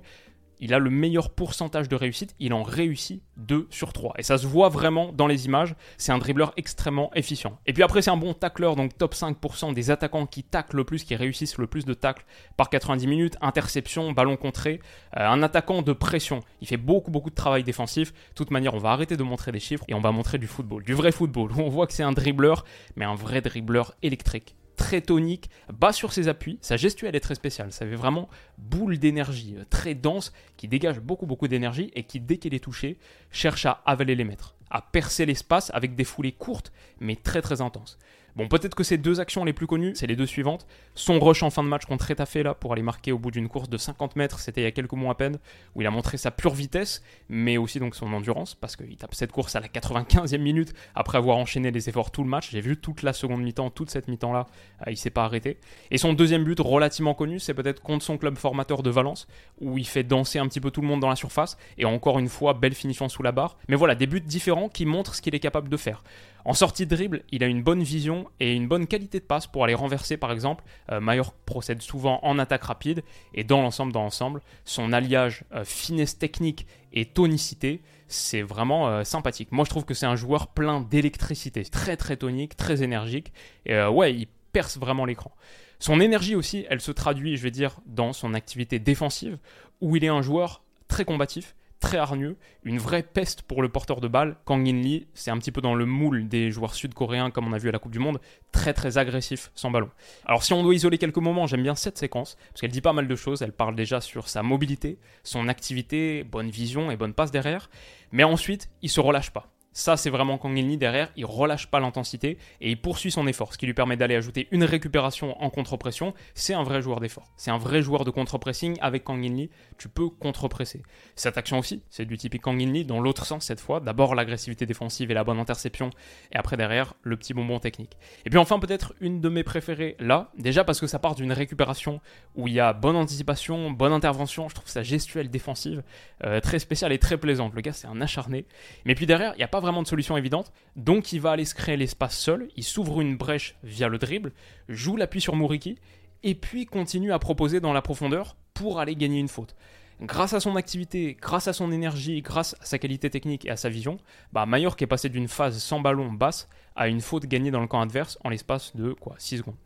il 0.61 0.75
a 0.75 0.79
le 0.79 0.91
meilleur 0.91 1.31
pourcentage 1.31 1.89
de 1.89 1.97
réussite, 1.97 2.35
il 2.39 2.53
en 2.53 2.63
réussit 2.63 3.23
2 3.39 3.67
sur 3.71 3.93
3. 3.93 4.15
Et 4.19 4.23
ça 4.23 4.37
se 4.37 4.47
voit 4.47 4.69
vraiment 4.69 5.11
dans 5.13 5.27
les 5.27 5.47
images, 5.47 5.75
c'est 5.97 6.13
un 6.13 6.19
dribbleur 6.19 6.53
extrêmement 6.57 7.11
efficient. 7.15 7.59
Et 7.67 7.73
puis 7.73 7.83
après 7.83 8.03
c'est 8.03 8.11
un 8.11 8.17
bon 8.17 8.35
tacleur, 8.35 8.77
donc 8.77 8.97
top 8.97 9.15
5% 9.15 9.73
des 9.73 9.91
attaquants 9.91 10.27
qui 10.27 10.45
taclent 10.45 10.77
le 10.77 10.85
plus, 10.85 11.05
qui 11.05 11.17
réussissent 11.17 11.59
le 11.59 11.67
plus 11.67 11.87
de 11.87 11.95
tacles 11.95 12.25
par 12.57 12.69
90 12.69 13.07
minutes, 13.07 13.37
interception, 13.41 14.13
ballon 14.13 14.37
contré, 14.37 14.81
euh, 15.17 15.27
un 15.27 15.43
attaquant 15.43 15.83
de 15.83 15.93
pression. 15.93 16.41
Il 16.61 16.69
fait 16.69 16.77
beaucoup 16.77 17.11
beaucoup 17.11 17.31
de 17.31 17.35
travail 17.35 17.65
défensif. 17.65 18.13
De 18.13 18.35
toute 18.35 18.51
manière, 18.51 18.75
on 18.75 18.79
va 18.79 18.91
arrêter 18.91 19.17
de 19.17 19.23
montrer 19.23 19.53
des 19.53 19.61
chiffres 19.61 19.85
et 19.89 19.95
on 19.95 20.01
va 20.01 20.13
montrer 20.13 20.39
du 20.39 20.47
football, 20.47 20.85
du 20.85 20.93
vrai 20.93 21.13
football, 21.13 21.51
on 21.57 21.69
voit 21.69 21.87
que 21.87 21.95
c'est 21.95 22.03
un 22.03 22.13
dribbleur, 22.13 22.65
mais 22.97 23.07
un 23.07 23.15
vrai 23.15 23.41
dribbleur 23.41 23.95
électrique 24.03 24.55
très 24.81 25.03
tonique, 25.03 25.51
bas 25.71 25.93
sur 25.93 26.11
ses 26.11 26.29
appuis. 26.29 26.59
Sa 26.63 26.79
gestuelle 26.79 27.15
est 27.15 27.21
très 27.21 27.35
spéciale. 27.35 27.71
Ça 27.71 27.85
fait 27.85 27.97
vraiment 27.97 28.31
boule 28.57 28.99
d'énergie 28.99 29.55
euh, 29.59 29.65
très 29.69 29.95
dense 29.95 30.33
qui 30.57 30.69
dégage 30.69 31.01
beaucoup 31.01 31.27
beaucoup 31.27 31.49
d'énergie 31.49 31.91
et 31.95 32.05
qui, 32.05 32.19
dès 32.19 32.39
qu'elle 32.39 32.55
est 32.55 32.65
touchée, 32.65 32.97
cherche 33.31 33.67
à 33.67 33.83
avaler 33.85 34.15
les 34.15 34.25
mètres, 34.25 34.57
à 34.71 34.81
percer 34.81 35.27
l'espace 35.27 35.71
avec 35.75 35.95
des 35.97 36.05
foulées 36.05 36.33
courtes 36.33 36.73
mais 36.99 37.15
très 37.15 37.43
très 37.43 37.61
intenses. 37.61 37.99
Bon, 38.37 38.49
peut-être 38.49 38.75
que 38.75 38.85
ces 38.85 38.99
deux 38.99 39.21
actions 39.21 39.45
les 39.45 39.53
plus 39.53 39.67
connues, 39.67 39.93
c'est 39.95 40.07
les 40.07 40.17
deux 40.17 40.27
suivantes. 40.27 40.67
Son 40.95 41.19
rush 41.19 41.43
en 41.43 41.51
fin 41.51 41.63
de 41.63 41.69
match 41.69 41.85
contre 41.85 42.07
Retafe 42.07 42.35
là 42.37 42.55
pour 42.55 42.73
aller 42.73 42.83
marquer 42.83 43.13
au 43.13 43.19
bout 43.19 43.31
d'une 43.31 43.49
course 43.49 43.69
de 43.69 43.77
50 43.77 44.17
mètres, 44.17 44.39
c'était 44.39 44.61
il 44.61 44.65
y 44.65 44.67
a 44.67 44.71
quelques 44.71 44.93
mois 44.93 45.13
à 45.13 45.15
peine, 45.15 45.39
où 45.75 45.81
il 45.81 45.87
a 45.87 45.91
montré 45.91 46.17
sa 46.17 46.31
pure 46.31 46.55
vitesse, 46.55 47.03
mais 47.29 47.57
aussi 47.57 47.81
donc 47.81 47.95
son 47.95 48.13
endurance, 48.13 48.55
parce 48.55 48.77
qu'il 48.77 48.97
tape 48.97 49.15
cette 49.15 49.33
course 49.33 49.57
à 49.57 49.61
la 49.61 49.69
95e 49.69 50.39
minute 50.39 50.75
après 50.95 51.19
avoir 51.19 51.37
enchaîné 51.37 51.71
les 51.71 51.89
efforts 51.89 52.11
tout 52.11 52.23
le 52.23 52.29
match. 52.29 52.51
J'ai 52.51 52.61
vu 52.61 52.77
toute 52.77 53.03
la 53.03 53.13
seconde 53.13 53.43
mi-temps, 53.43 53.71
toute 53.71 53.91
cette 53.91 54.09
mi-temps 54.09 54.33
là, 54.33 54.47
euh, 54.87 54.91
il 54.91 54.97
s'est 54.97 55.11
pas 55.11 55.25
arrêté. 55.25 55.59
Et 55.91 55.99
son 55.99 56.13
deuxième 56.13 56.45
but 56.45 56.59
relativement 56.61 57.15
connu, 57.15 57.39
c'est 57.39 57.55
peut-être 57.55 57.83
contre 57.83 58.05
son 58.05 58.19
club 58.19 58.37
formateur 58.37 58.83
de 58.83 58.91
Valence, 58.91 59.27
où 59.61 59.79
il 59.79 59.87
fait 59.87 60.05
danser 60.05 60.39
un 60.39 60.47
petit 60.47 60.61
peu 60.61 60.71
tout 60.71 60.81
le 60.81 60.87
monde 60.87 61.01
dans 61.01 61.09
la 61.09 61.17
surface, 61.17 61.57
et 61.79 61.85
encore 61.85 62.19
une 62.19 62.29
fois, 62.29 62.55
belle 62.55 62.75
finition 62.75 63.09
sous 63.09 63.23
la 63.23 63.33
barre. 63.33 63.57
Mais 63.69 63.77
voilà, 63.77 63.95
des 63.95 64.07
buts 64.07 64.21
différents 64.21 64.69
qui 64.69 64.87
montrent 64.87 65.15
ce 65.15 65.23
qu'il 65.23 65.35
est 65.35 65.41
capable 65.41 65.69
de 65.69 65.77
faire. 65.77 66.03
En 66.45 66.55
sortie 66.55 66.87
de 66.87 66.95
dribble, 66.95 67.23
il 67.31 67.45
a 67.45 67.47
une 67.47 67.63
bonne 67.63 67.83
vision 67.83 68.29
et 68.41 68.55
une 68.55 68.69
bonne 68.69 68.87
qualité 68.87 69.21
de 69.21 69.25
passe 69.25 69.47
pour 69.47 69.65
aller 69.65 69.75
renverser 69.75 70.17
par 70.17 70.33
exemple. 70.33 70.65
Euh, 70.91 71.01
Mayor 71.01 71.33
procède 71.33 71.83
souvent 71.83 72.21
en 72.23 72.39
attaque 72.39 72.65
rapide 72.65 73.03
et 73.35 73.45
dans 73.45 73.63
l'ensemble, 73.63 73.93
dans 73.93 74.03
l'ensemble, 74.03 74.41
son 74.65 74.93
alliage 74.93 75.45
euh, 75.53 75.65
finesse 75.65 76.19
technique 76.19 76.67
et 76.93 77.05
tonicité, 77.05 77.83
c'est 78.09 78.43
vraiment 78.43 78.89
euh, 78.89 79.05
sympathique. 79.05 79.53
Moi 79.53 79.65
je 79.65 79.71
trouve 79.71 79.85
que 79.85 79.95
c'est 79.95 80.07
un 80.07 80.17
joueur 80.17 80.49
plein 80.49 80.81
d'électricité, 80.81 81.65
très 81.65 81.97
très 81.97 82.17
tonique, 82.17 82.57
très 82.57 82.83
énergique 82.83 83.33
et 83.67 83.83
ouais, 83.85 84.15
il 84.15 84.27
perce 84.53 84.79
vraiment 84.79 85.05
l'écran. 85.05 85.33
Son 85.79 86.01
énergie 86.01 86.35
aussi, 86.35 86.67
elle 86.69 86.81
se 86.81 86.93
traduit, 86.93 87.37
je 87.37 87.43
vais 87.43 87.51
dire, 87.51 87.81
dans 87.87 88.13
son 88.13 88.35
activité 88.35 88.79
défensive 88.79 89.39
où 89.81 89.97
il 89.97 90.05
est 90.05 90.09
un 90.09 90.23
joueur 90.23 90.63
très 90.89 91.05
combatif 91.05 91.55
très 91.81 91.97
hargneux, 91.97 92.37
une 92.63 92.79
vraie 92.79 93.03
peste 93.03 93.43
pour 93.43 93.63
le 93.63 93.69
porteur 93.69 94.01
de 94.01 94.09
balle. 94.09 94.37
Kang 94.45 94.69
In 94.69 94.81
Lee, 94.81 95.09
c'est 95.15 95.31
un 95.31 95.39
petit 95.39 95.51
peu 95.51 95.61
dans 95.61 95.75
le 95.75 95.87
moule 95.87 96.29
des 96.29 96.51
joueurs 96.51 96.75
sud-coréens 96.75 97.31
comme 97.31 97.49
on 97.49 97.53
a 97.53 97.59
vu 97.59 97.69
à 97.69 97.73
la 97.73 97.79
Coupe 97.79 97.93
du 97.93 97.99
Monde, 97.99 98.21
très 98.53 98.75
très 98.75 98.99
agressif 98.99 99.51
sans 99.55 99.71
ballon. 99.71 99.91
Alors 100.27 100.45
si 100.45 100.53
on 100.53 100.63
doit 100.63 100.75
isoler 100.75 100.99
quelques 100.99 101.19
moments, 101.19 101.47
j'aime 101.47 101.63
bien 101.63 101.75
cette 101.75 101.99
séquence 101.99 102.37
parce 102.51 102.61
qu'elle 102.61 102.71
dit 102.71 102.81
pas 102.81 102.93
mal 102.93 103.09
de 103.09 103.17
choses, 103.17 103.43
elle 103.43 103.53
parle 103.53 103.75
déjà 103.75 104.01
sur 104.01 104.29
sa 104.29 104.43
mobilité, 104.43 104.99
son 105.25 105.49
activité, 105.49 106.23
bonne 106.23 106.51
vision 106.51 106.91
et 106.91 106.97
bonne 106.97 107.15
passe 107.15 107.31
derrière, 107.31 107.71
mais 108.13 108.25
ensuite, 108.25 108.71
il 108.83 108.91
se 108.91 109.01
relâche 109.01 109.31
pas. 109.31 109.51
Ça, 109.73 109.97
c'est 109.97 110.11
vraiment 110.11 110.37
Kang 110.37 110.59
In 110.59 110.63
Lee 110.63 110.77
derrière, 110.77 111.13
il 111.17 111.25
relâche 111.25 111.69
pas 111.69 111.79
l'intensité 111.79 112.39
et 112.61 112.71
il 112.71 112.81
poursuit 112.81 113.13
son 113.13 113.29
effort, 113.29 113.53
ce 113.53 113.59
qui 113.59 113.67
lui 113.67 113.75
permet 113.75 113.97
d'aller 113.97 114.17
ajouter 114.17 114.49
une 114.51 114.65
récupération 114.65 115.41
en 115.41 115.49
contre-pression. 115.49 116.13
C'est 116.35 116.55
un 116.55 116.65
vrai 116.65 116.83
joueur 116.83 116.99
d'effort. 116.99 117.31
C'est 117.37 117.53
un 117.53 117.59
vrai 117.59 117.81
joueur 117.81 118.05
de 118.05 118.11
contre-pressing. 118.11 118.79
Avec 118.81 119.05
Kang 119.05 119.25
In 119.25 119.35
Lee, 119.35 119.51
tu 119.79 119.89
peux 119.89 120.09
contre-presser. 120.09 120.83
Cette 121.15 121.39
action 121.39 121.61
aussi, 121.61 121.83
c'est 121.89 122.05
du 122.05 122.19
typique 122.19 122.43
Kang 122.43 122.61
In 122.61 122.73
Lee 122.73 122.85
dans 122.85 123.01
l'autre 123.01 123.27
sens 123.27 123.45
cette 123.45 123.61
fois. 123.61 123.79
D'abord 123.79 124.17
l'agressivité 124.17 124.67
défensive 124.67 125.13
et 125.13 125.15
la 125.15 125.23
bonne 125.23 125.39
interception, 125.39 125.91
et 126.33 126.37
après 126.37 126.57
derrière, 126.57 126.95
le 127.03 127.17
petit 127.17 127.33
bonbon 127.33 127.61
technique. 127.61 127.97
Et 128.25 128.31
puis 128.31 128.39
enfin, 128.39 128.59
peut-être 128.59 128.95
une 129.01 129.21
de 129.21 129.29
mes 129.29 129.45
préférées 129.45 129.95
là, 130.01 130.33
déjà 130.37 130.65
parce 130.65 130.81
que 130.81 130.89
ça 130.89 130.99
part 130.99 131.15
d'une 131.15 131.33
récupération 131.33 132.01
où 132.35 132.49
il 132.49 132.55
y 132.55 132.61
a 132.61 132.73
bonne 132.73 132.97
anticipation, 132.97 133.71
bonne 133.71 133.93
intervention. 133.93 134.49
Je 134.49 134.57
trouve 134.57 134.69
sa 134.69 134.83
gestuelle 134.83 135.31
défensive 135.31 135.85
euh, 136.25 136.41
très 136.41 136.59
spéciale 136.59 136.93
et 136.93 136.99
très 136.99 137.19
plaisante. 137.19 137.55
Le 137.55 137.61
gars, 137.61 137.73
c'est 137.73 137.87
un 137.87 138.01
acharné. 138.01 138.47
Mais 138.85 138.97
puis 138.97 139.07
derrière, 139.07 139.33
il 139.35 139.39
n'y 139.39 139.45
a 139.45 139.49
pas 139.49 139.60
vraiment 139.61 139.83
de 139.83 139.89
solution 139.89 140.17
évidente, 140.17 140.53
donc 140.77 141.13
il 141.13 141.21
va 141.21 141.33
aller 141.33 141.45
se 141.45 141.55
créer 141.55 141.77
l'espace 141.77 142.17
seul, 142.17 142.49
il 142.57 142.65
s'ouvre 142.65 143.01
une 143.01 143.17
brèche 143.17 143.57
via 143.63 143.89
le 143.89 143.99
dribble, 143.99 144.33
joue 144.69 144.97
l'appui 144.97 145.21
sur 145.21 145.37
Muriki, 145.37 145.77
et 146.23 146.35
puis 146.35 146.67
continue 146.67 147.13
à 147.13 147.19
proposer 147.19 147.61
dans 147.61 147.73
la 147.73 147.83
profondeur 147.83 148.37
pour 148.55 148.81
aller 148.81 148.97
gagner 148.97 149.21
une 149.21 149.29
faute. 149.29 149.55
Grâce 150.03 150.33
à 150.33 150.41
son 150.41 150.57
activité, 150.57 151.17
grâce 151.21 151.47
à 151.47 151.53
son 151.53 151.71
énergie, 151.73 152.23
grâce 152.23 152.57
à 152.61 152.65
sa 152.65 152.79
qualité 152.79 153.11
technique 153.11 153.45
et 153.45 153.51
à 153.51 153.57
sa 153.57 153.69
vision, 153.69 153.99
bah 154.33 154.47
Mallorca 154.47 154.83
est 154.85 154.89
passé 154.89 155.11
d'une 155.11 155.29
phase 155.29 155.59
sans 155.59 155.81
ballon 155.81 156.11
basse 156.11 156.49
à 156.75 156.89
une 156.89 157.03
faute 157.03 157.27
gagnée 157.27 157.51
dans 157.51 157.61
le 157.61 157.67
camp 157.67 157.83
adverse 157.83 158.19
en 158.25 158.31
l'espace 158.31 158.75
de 158.75 158.95
quoi 158.95 159.15
6 159.19 159.39
secondes. 159.39 159.57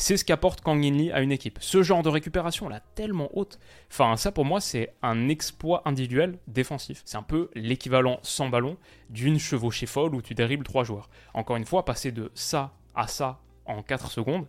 C'est 0.00 0.16
ce 0.16 0.24
qu'apporte 0.24 0.62
Kang 0.62 0.82
In 0.82 0.92
Lee 0.92 1.12
à 1.12 1.20
une 1.20 1.30
équipe. 1.30 1.58
Ce 1.60 1.82
genre 1.82 2.02
de 2.02 2.08
récupération 2.08 2.70
là, 2.70 2.80
tellement 2.94 3.28
haute. 3.34 3.58
Enfin, 3.90 4.16
ça 4.16 4.32
pour 4.32 4.46
moi, 4.46 4.58
c'est 4.58 4.94
un 5.02 5.28
exploit 5.28 5.82
individuel 5.84 6.38
défensif. 6.48 7.02
C'est 7.04 7.18
un 7.18 7.22
peu 7.22 7.50
l'équivalent 7.54 8.18
sans 8.22 8.48
ballon 8.48 8.78
d'une 9.10 9.38
chevauchée 9.38 9.84
folle 9.84 10.14
où 10.14 10.22
tu 10.22 10.34
déribles 10.34 10.64
trois 10.64 10.84
joueurs. 10.84 11.10
Encore 11.34 11.56
une 11.56 11.66
fois, 11.66 11.84
passer 11.84 12.12
de 12.12 12.32
ça 12.34 12.72
à 12.94 13.08
ça 13.08 13.40
en 13.66 13.82
4 13.82 14.10
secondes, 14.10 14.46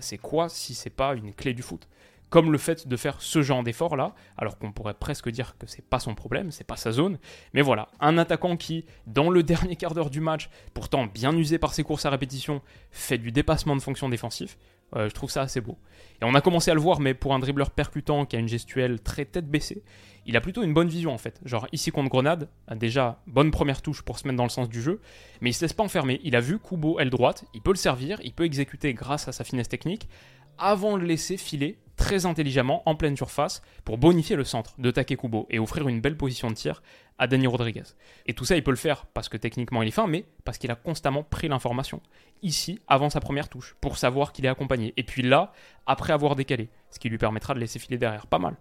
c'est 0.00 0.16
quoi 0.16 0.48
si 0.48 0.74
c'est 0.74 0.88
pas 0.88 1.14
une 1.14 1.34
clé 1.34 1.52
du 1.52 1.60
foot? 1.60 1.86
Comme 2.30 2.50
le 2.50 2.56
fait 2.56 2.88
de 2.88 2.96
faire 2.96 3.20
ce 3.20 3.42
genre 3.42 3.62
d'effort 3.62 3.96
là, 3.96 4.14
alors 4.38 4.58
qu'on 4.58 4.72
pourrait 4.72 4.94
presque 4.94 5.28
dire 5.28 5.54
que 5.58 5.66
c'est 5.66 5.84
pas 5.84 6.00
son 6.00 6.14
problème, 6.14 6.50
c'est 6.50 6.64
pas 6.64 6.76
sa 6.76 6.92
zone. 6.92 7.18
Mais 7.52 7.60
voilà, 7.60 7.88
un 8.00 8.16
attaquant 8.16 8.56
qui, 8.56 8.86
dans 9.06 9.28
le 9.28 9.42
dernier 9.44 9.76
quart 9.76 9.92
d'heure 9.92 10.08
du 10.08 10.20
match, 10.20 10.48
pourtant 10.72 11.04
bien 11.04 11.36
usé 11.36 11.58
par 11.58 11.74
ses 11.74 11.84
courses 11.84 12.06
à 12.06 12.10
répétition, 12.10 12.62
fait 12.90 13.18
du 13.18 13.32
dépassement 13.32 13.76
de 13.76 13.82
fonction 13.82 14.08
défensif. 14.08 14.56
Euh, 14.94 15.08
je 15.08 15.14
trouve 15.14 15.30
ça 15.30 15.42
assez 15.42 15.60
beau. 15.60 15.78
Et 16.20 16.24
on 16.24 16.34
a 16.34 16.40
commencé 16.40 16.70
à 16.70 16.74
le 16.74 16.80
voir, 16.80 17.00
mais 17.00 17.14
pour 17.14 17.34
un 17.34 17.38
dribbleur 17.38 17.70
percutant 17.70 18.24
qui 18.26 18.36
a 18.36 18.38
une 18.38 18.48
gestuelle 18.48 19.00
très 19.00 19.24
tête 19.24 19.48
baissée, 19.48 19.82
il 20.26 20.36
a 20.36 20.40
plutôt 20.40 20.62
une 20.62 20.72
bonne 20.72 20.88
vision 20.88 21.12
en 21.12 21.18
fait. 21.18 21.40
Genre 21.44 21.66
ici 21.72 21.90
contre 21.90 22.08
Grenade, 22.08 22.48
déjà 22.76 23.20
bonne 23.26 23.50
première 23.50 23.82
touche 23.82 24.02
pour 24.02 24.18
se 24.18 24.26
mettre 24.26 24.36
dans 24.36 24.44
le 24.44 24.50
sens 24.50 24.68
du 24.68 24.80
jeu, 24.80 25.00
mais 25.40 25.50
il 25.50 25.52
se 25.52 25.62
laisse 25.62 25.72
pas 25.72 25.82
enfermer. 25.82 26.20
Il 26.22 26.36
a 26.36 26.40
vu 26.40 26.58
Kubo 26.58 26.98
aile 26.98 27.10
droite, 27.10 27.44
il 27.54 27.60
peut 27.60 27.72
le 27.72 27.76
servir, 27.76 28.20
il 28.22 28.32
peut 28.32 28.44
exécuter 28.44 28.94
grâce 28.94 29.28
à 29.28 29.32
sa 29.32 29.44
finesse 29.44 29.68
technique, 29.68 30.08
avant 30.58 30.96
de 30.96 31.02
le 31.02 31.06
laisser 31.06 31.36
filer 31.36 31.78
très 31.96 32.26
intelligemment 32.26 32.82
en 32.86 32.96
pleine 32.96 33.16
surface 33.16 33.62
pour 33.84 33.98
bonifier 33.98 34.36
le 34.36 34.44
centre 34.44 34.74
de 34.78 34.90
Takekubo 34.90 35.46
et 35.50 35.58
offrir 35.58 35.88
une 35.88 36.00
belle 36.00 36.16
position 36.16 36.48
de 36.48 36.54
tir 36.54 36.82
à 37.18 37.26
Dani 37.26 37.46
Rodriguez. 37.46 37.84
Et 38.26 38.34
tout 38.34 38.44
ça, 38.44 38.56
il 38.56 38.64
peut 38.64 38.72
le 38.72 38.76
faire 38.76 39.06
parce 39.06 39.28
que 39.28 39.36
techniquement 39.36 39.82
il 39.82 39.88
est 39.88 39.92
fin, 39.92 40.06
mais 40.06 40.24
parce 40.44 40.58
qu'il 40.58 40.70
a 40.70 40.74
constamment 40.74 41.22
pris 41.22 41.48
l'information. 41.48 42.00
Ici, 42.42 42.80
avant 42.88 43.10
sa 43.10 43.20
première 43.20 43.48
touche, 43.48 43.76
pour 43.80 43.96
savoir 43.98 44.32
qu'il 44.32 44.44
est 44.44 44.48
accompagné. 44.48 44.92
Et 44.96 45.04
puis 45.04 45.22
là, 45.22 45.52
après 45.86 46.12
avoir 46.12 46.34
décalé, 46.34 46.68
ce 46.90 46.98
qui 46.98 47.08
lui 47.08 47.18
permettra 47.18 47.54
de 47.54 47.60
laisser 47.60 47.78
filer 47.78 47.98
derrière. 47.98 48.26
Pas 48.26 48.38
mal. 48.38 48.56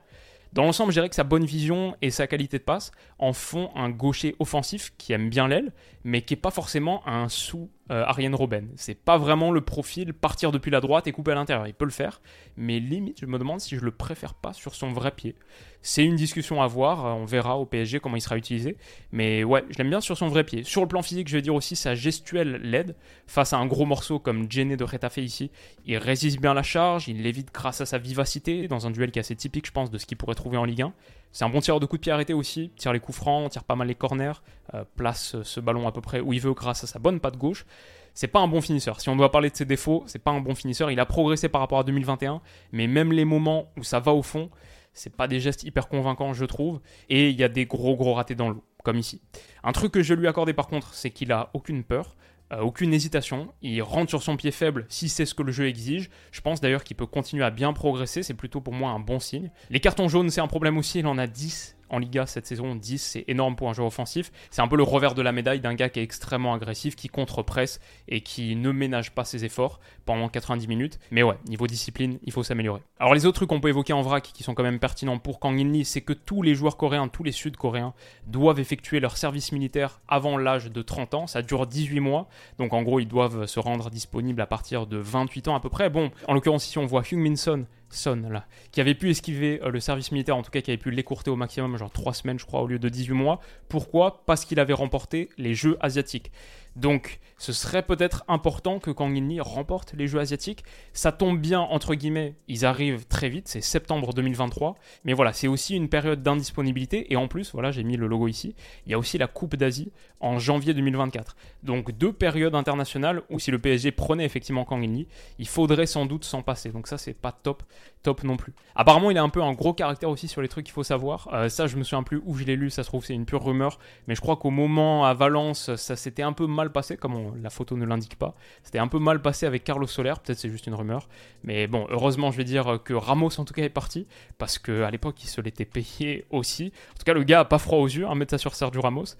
Dans 0.53 0.63
l'ensemble, 0.63 0.91
je 0.91 0.97
dirais 0.97 1.09
que 1.09 1.15
sa 1.15 1.23
bonne 1.23 1.45
vision 1.45 1.97
et 2.03 2.11
sa 2.11 2.27
qualité 2.27 2.59
de 2.59 2.63
passe 2.63 2.91
en 3.17 3.33
font 3.33 3.71
un 3.75 3.89
gaucher 3.89 4.35
offensif 4.37 4.93
qui 4.99 5.11
aime 5.11 5.27
bien 5.27 5.47
l'aile, 5.47 5.73
mais 6.03 6.21
qui 6.21 6.33
n'est 6.33 6.39
pas 6.39 6.51
forcément 6.51 7.05
un 7.07 7.27
sous 7.27 7.71
euh, 7.91 8.03
Ariane 8.05 8.33
Robben. 8.33 8.69
C'est 8.75 8.95
pas 8.95 9.17
vraiment 9.17 9.51
le 9.51 9.61
profil 9.61 10.13
partir 10.13 10.51
depuis 10.51 10.71
la 10.71 10.79
droite 10.79 11.07
et 11.07 11.11
couper 11.11 11.31
à 11.31 11.35
l'intérieur. 11.35 11.67
Il 11.67 11.73
peut 11.73 11.85
le 11.85 11.91
faire, 11.91 12.21
mais 12.55 12.79
limite, 12.79 13.19
je 13.19 13.25
me 13.25 13.37
demande 13.37 13.59
si 13.59 13.75
je 13.75 13.81
le 13.81 13.91
préfère 13.91 14.33
pas 14.33 14.53
sur 14.53 14.73
son 14.73 14.93
vrai 14.93 15.11
pied. 15.11 15.35
C'est 15.81 16.05
une 16.05 16.15
discussion 16.15 16.61
à 16.61 16.67
voir. 16.67 17.05
Euh, 17.05 17.11
on 17.11 17.25
verra 17.25 17.57
au 17.57 17.65
PSG 17.65 17.99
comment 17.99 18.15
il 18.15 18.21
sera 18.21 18.37
utilisé. 18.37 18.77
Mais 19.11 19.43
ouais, 19.43 19.65
je 19.69 19.77
l'aime 19.77 19.89
bien 19.89 19.99
sur 19.99 20.17
son 20.17 20.29
vrai 20.29 20.45
pied. 20.45 20.63
Sur 20.63 20.81
le 20.81 20.87
plan 20.87 21.01
physique, 21.01 21.27
je 21.27 21.35
vais 21.35 21.41
dire 21.41 21.55
aussi 21.55 21.75
sa 21.75 21.93
gestuelle 21.93 22.61
l'aide. 22.63 22.95
Face 23.27 23.51
à 23.51 23.57
un 23.57 23.65
gros 23.65 23.85
morceau 23.85 24.17
comme 24.17 24.49
Jenny 24.49 24.77
de 24.77 24.83
Retafe 24.83 25.17
ici, 25.17 25.51
il 25.85 25.97
résiste 25.97 26.39
bien 26.39 26.53
la 26.53 26.63
charge, 26.63 27.09
il 27.09 27.21
l'évite 27.21 27.53
grâce 27.53 27.81
à 27.81 27.85
sa 27.85 27.97
vivacité, 27.97 28.67
dans 28.69 28.87
un 28.87 28.91
duel 28.91 29.11
qui 29.11 29.19
est 29.19 29.21
assez 29.21 29.35
typique, 29.35 29.67
je 29.67 29.71
pense, 29.71 29.91
de 29.91 29.97
ce 29.97 30.05
qu'il 30.05 30.17
pourrait 30.17 30.35
trouver 30.35 30.57
en 30.57 30.63
Ligue 30.63 30.83
1. 30.83 30.93
C'est 31.33 31.43
un 31.43 31.49
bon 31.49 31.59
tireur 31.61 31.79
de 31.79 31.87
coups 31.87 31.99
de 31.99 32.03
pied 32.03 32.11
arrêté 32.11 32.33
aussi, 32.33 32.71
tire 32.77 32.93
les 32.93 32.99
coups 32.99 33.17
francs, 33.17 33.51
tire 33.51 33.63
pas 33.63 33.75
mal 33.75 33.87
les 33.87 33.95
corners, 33.95 34.33
euh, 34.75 34.85
place 34.95 35.35
ce 35.41 35.59
ballon 35.59 35.87
à 35.87 35.91
peu 35.91 35.99
près 35.99 36.19
où 36.19 36.31
il 36.31 36.39
veut 36.39 36.53
grâce 36.53 36.83
à 36.83 36.87
sa 36.87 36.99
bonne 36.99 37.19
patte 37.19 37.37
gauche. 37.37 37.65
C'est 38.13 38.27
pas 38.27 38.39
un 38.39 38.47
bon 38.47 38.61
finisseur. 38.61 39.01
Si 39.01 39.09
on 39.09 39.15
doit 39.15 39.31
parler 39.31 39.49
de 39.49 39.55
ses 39.55 39.65
défauts, 39.65 40.03
c'est 40.05 40.19
pas 40.19 40.29
un 40.29 40.41
bon 40.41 40.53
finisseur. 40.53 40.91
Il 40.91 40.99
a 40.99 41.07
progressé 41.07 41.49
par 41.49 41.61
rapport 41.61 41.79
à 41.79 41.83
2021, 41.83 42.39
mais 42.71 42.85
même 42.85 43.11
les 43.11 43.25
moments 43.25 43.71
où 43.77 43.83
ça 43.83 43.99
va 43.99 44.13
au 44.13 44.21
fond, 44.21 44.51
c'est 44.93 45.15
pas 45.15 45.27
des 45.27 45.39
gestes 45.39 45.63
hyper 45.63 45.87
convaincants, 45.87 46.33
je 46.33 46.45
trouve. 46.45 46.79
Et 47.09 47.29
il 47.29 47.35
y 47.35 47.43
a 47.43 47.49
des 47.49 47.65
gros 47.65 47.95
gros 47.95 48.13
ratés 48.13 48.35
dans 48.35 48.49
l'eau, 48.49 48.63
comme 48.83 48.97
ici. 48.99 49.19
Un 49.63 49.71
truc 49.71 49.91
que 49.91 50.03
je 50.03 50.13
lui 50.13 50.27
accordé 50.27 50.53
par 50.53 50.67
contre, 50.67 50.93
c'est 50.93 51.09
qu'il 51.09 51.31
a 51.31 51.49
aucune 51.55 51.83
peur. 51.83 52.15
Euh, 52.53 52.61
aucune 52.61 52.93
hésitation, 52.93 53.53
il 53.61 53.81
rentre 53.81 54.09
sur 54.09 54.21
son 54.21 54.37
pied 54.37 54.51
faible 54.51 54.85
si 54.89 55.09
c'est 55.09 55.25
ce 55.25 55.33
que 55.33 55.43
le 55.43 55.51
jeu 55.51 55.67
exige. 55.67 56.09
Je 56.31 56.41
pense 56.41 56.61
d'ailleurs 56.61 56.83
qu'il 56.83 56.95
peut 56.95 57.05
continuer 57.05 57.43
à 57.43 57.49
bien 57.49 57.73
progresser, 57.73 58.21
c'est 58.21 58.33
plutôt 58.33 58.61
pour 58.61 58.73
moi 58.73 58.91
un 58.91 58.99
bon 58.99 59.19
signe. 59.19 59.49
Les 59.69 59.79
cartons 59.79 60.07
jaunes, 60.07 60.29
c'est 60.29 60.41
un 60.41 60.47
problème 60.47 60.77
aussi, 60.77 60.99
il 60.99 61.07
en 61.07 61.17
a 61.17 61.27
10 61.27 61.77
en 61.89 61.99
Liga 61.99 62.25
cette 62.25 62.47
saison, 62.47 62.75
10, 62.75 62.97
c'est 62.97 63.25
énorme 63.27 63.55
pour 63.55 63.69
un 63.69 63.73
joueur 63.73 63.87
offensif. 63.87 64.31
C'est 64.49 64.61
un 64.61 64.67
peu 64.67 64.77
le 64.77 64.83
revers 64.83 65.13
de 65.13 65.21
la 65.21 65.31
médaille 65.31 65.59
d'un 65.59 65.75
gars 65.75 65.89
qui 65.89 65.99
est 65.99 66.03
extrêmement 66.03 66.53
agressif, 66.53 66.95
qui 66.95 67.07
contre-presse 67.07 67.79
et 68.07 68.21
qui 68.21 68.55
ne 68.55 68.71
ménage 68.71 69.11
pas 69.11 69.25
ses 69.25 69.45
efforts 69.45 69.79
pendant 70.05 70.29
90 70.29 70.67
minutes. 70.67 70.99
Mais 71.11 71.23
ouais, 71.23 71.35
niveau 71.47 71.67
discipline, 71.67 72.19
il 72.23 72.31
faut 72.31 72.43
s'améliorer. 72.43 72.81
Alors 72.99 73.13
les 73.13 73.25
autres 73.25 73.35
trucs 73.35 73.49
qu'on 73.49 73.59
peut 73.59 73.69
évoquer 73.69 73.93
en 73.93 74.01
vrac 74.01 74.23
qui 74.23 74.43
sont 74.43 74.53
quand 74.53 74.63
même 74.63 74.79
pertinents 74.79 75.19
pour 75.19 75.39
Kang 75.39 75.59
In 75.59 75.83
c'est 75.83 76.01
que 76.01 76.13
tous 76.13 76.41
les 76.41 76.55
joueurs 76.55 76.77
coréens, 76.77 77.07
tous 77.07 77.23
les 77.23 77.31
Sud-Coréens 77.31 77.93
doivent 78.27 78.59
effectuer 78.59 78.99
leur 78.99 79.17
service 79.17 79.51
militaire 79.51 80.01
avant 80.07 80.37
l'âge 80.37 80.71
de 80.71 80.81
30 80.81 81.13
ans. 81.13 81.27
Ça 81.27 81.41
dure 81.41 81.67
18 81.67 81.99
mois, 81.99 82.27
donc 82.59 82.73
en 82.73 82.83
gros 82.83 82.99
ils 82.99 83.07
doivent 83.07 83.45
se 83.45 83.59
rendre 83.59 83.89
disponibles 83.89 84.41
à 84.41 84.45
partir 84.45 84.87
de 84.87 84.97
28 84.97 85.47
ans 85.47 85.55
à 85.55 85.59
peu 85.59 85.69
près. 85.69 85.89
Bon, 85.89 86.11
en 86.27 86.33
l'occurrence 86.33 86.67
ici 86.67 86.77
on 86.77 86.85
voit 86.85 87.03
Hyung 87.09 87.21
Min 87.21 87.35
Son 87.35 87.65
son 87.93 88.23
là, 88.29 88.45
qui 88.71 88.81
avait 88.81 88.95
pu 88.95 89.09
esquiver 89.09 89.61
euh, 89.63 89.69
le 89.69 89.79
service 89.79 90.11
militaire, 90.11 90.35
en 90.35 90.41
tout 90.41 90.51
cas 90.51 90.61
qui 90.61 90.71
avait 90.71 90.77
pu 90.77 90.91
l'écourter 90.91 91.29
au 91.29 91.35
maximum, 91.35 91.77
genre 91.77 91.91
3 91.91 92.13
semaines 92.13 92.39
je 92.39 92.45
crois, 92.45 92.61
au 92.61 92.67
lieu 92.67 92.79
de 92.79 92.89
18 92.89 93.13
mois. 93.13 93.39
Pourquoi? 93.69 94.23
Parce 94.25 94.45
qu'il 94.45 94.59
avait 94.59 94.73
remporté 94.73 95.29
les 95.37 95.53
Jeux 95.53 95.77
asiatiques. 95.79 96.31
Donc, 96.75 97.19
ce 97.37 97.51
serait 97.51 97.83
peut-être 97.83 98.23
important 98.27 98.79
que 98.79 98.89
Kang 98.89 99.15
In 99.15 99.41
remporte 99.41 99.93
les 99.93 100.07
Jeux 100.07 100.19
asiatiques. 100.19 100.63
Ça 100.93 101.11
tombe 101.11 101.39
bien, 101.39 101.59
entre 101.59 101.93
guillemets, 101.93 102.35
ils 102.47 102.65
arrivent 102.65 103.05
très 103.05 103.29
vite, 103.29 103.47
c'est 103.47 103.61
septembre 103.61 104.13
2023. 104.13 104.75
Mais 105.03 105.13
voilà, 105.13 105.33
c'est 105.33 105.47
aussi 105.47 105.75
une 105.75 105.89
période 105.89 106.23
d'indisponibilité. 106.23 107.11
Et 107.11 107.15
en 107.15 107.27
plus, 107.27 107.51
voilà, 107.51 107.71
j'ai 107.71 107.83
mis 107.83 107.97
le 107.97 108.07
logo 108.07 108.27
ici, 108.27 108.55
il 108.85 108.91
y 108.91 108.95
a 108.95 108.97
aussi 108.97 109.17
la 109.17 109.27
Coupe 109.27 109.55
d'Asie 109.55 109.91
en 110.19 110.39
janvier 110.39 110.73
2024. 110.73 111.35
Donc, 111.63 111.91
deux 111.91 112.13
périodes 112.13 112.55
internationales 112.55 113.21
où 113.29 113.39
si 113.39 113.51
le 113.51 113.59
PSG 113.59 113.91
prenait 113.91 114.25
effectivement 114.25 114.63
Kang 114.63 114.83
In 114.83 115.03
il 115.37 115.47
faudrait 115.47 115.85
sans 115.85 116.05
doute 116.05 116.23
s'en 116.23 116.41
passer. 116.41 116.69
Donc, 116.69 116.87
ça, 116.87 116.97
c'est 116.97 117.13
pas 117.13 117.31
top, 117.31 117.63
top 118.03 118.23
non 118.23 118.37
plus. 118.37 118.53
Apparemment, 118.75 119.11
il 119.11 119.17
a 119.17 119.23
un 119.23 119.29
peu 119.29 119.43
un 119.43 119.53
gros 119.53 119.73
caractère 119.73 120.09
aussi 120.09 120.27
sur 120.27 120.41
les 120.41 120.47
trucs 120.47 120.65
qu'il 120.65 120.73
faut 120.73 120.83
savoir. 120.83 121.29
Euh, 121.33 121.49
ça, 121.49 121.67
je 121.67 121.75
me 121.77 121.83
souviens 121.83 122.03
plus 122.03 122.21
où 122.25 122.35
je 122.35 122.45
l'ai 122.45 122.55
lu, 122.55 122.69
ça 122.69 122.83
se 122.83 122.87
trouve, 122.87 123.05
c'est 123.05 123.13
une 123.13 123.25
pure 123.25 123.43
rumeur. 123.43 123.79
Mais 124.07 124.15
je 124.15 124.21
crois 124.21 124.37
qu'au 124.37 124.49
moment 124.49 125.05
à 125.05 125.13
Valence, 125.13 125.75
ça 125.75 125.95
s'était 125.95 126.23
un 126.23 126.33
peu 126.33 126.47
mal 126.47 126.62
passé, 126.71 126.97
comme 126.97 127.41
la 127.41 127.49
photo 127.49 127.75
ne 127.77 127.85
l'indique 127.85 128.17
pas. 128.17 128.35
C'était 128.63 128.79
un 128.79 128.87
peu 128.87 128.99
mal 128.99 129.21
passé 129.21 129.45
avec 129.45 129.63
Carlos 129.63 129.87
Soler, 129.87 130.13
peut-être 130.23 130.39
c'est 130.39 130.49
juste 130.49 130.67
une 130.67 130.75
rumeur. 130.75 131.07
Mais 131.43 131.67
bon, 131.67 131.87
heureusement, 131.89 132.31
je 132.31 132.37
vais 132.37 132.43
dire 132.43 132.79
que 132.83 132.93
Ramos 132.93 133.39
en 133.39 133.45
tout 133.45 133.53
cas 133.53 133.63
est 133.63 133.69
parti, 133.69 134.07
parce 134.37 134.57
qu'à 134.59 134.89
l'époque, 134.91 135.23
il 135.23 135.27
se 135.27 135.41
l'était 135.41 135.65
payé 135.65 136.25
aussi. 136.29 136.71
En 136.93 136.97
tout 136.97 137.03
cas, 137.05 137.13
le 137.13 137.23
gars 137.23 137.41
a 137.41 137.45
pas 137.45 137.57
froid 137.57 137.79
aux 137.79 137.87
yeux, 137.87 138.07
hein, 138.07 138.15
mettre 138.15 138.31
ça 138.31 138.37
sur 138.37 138.55
Sergio 138.55 138.81
Ramos. 138.81 139.15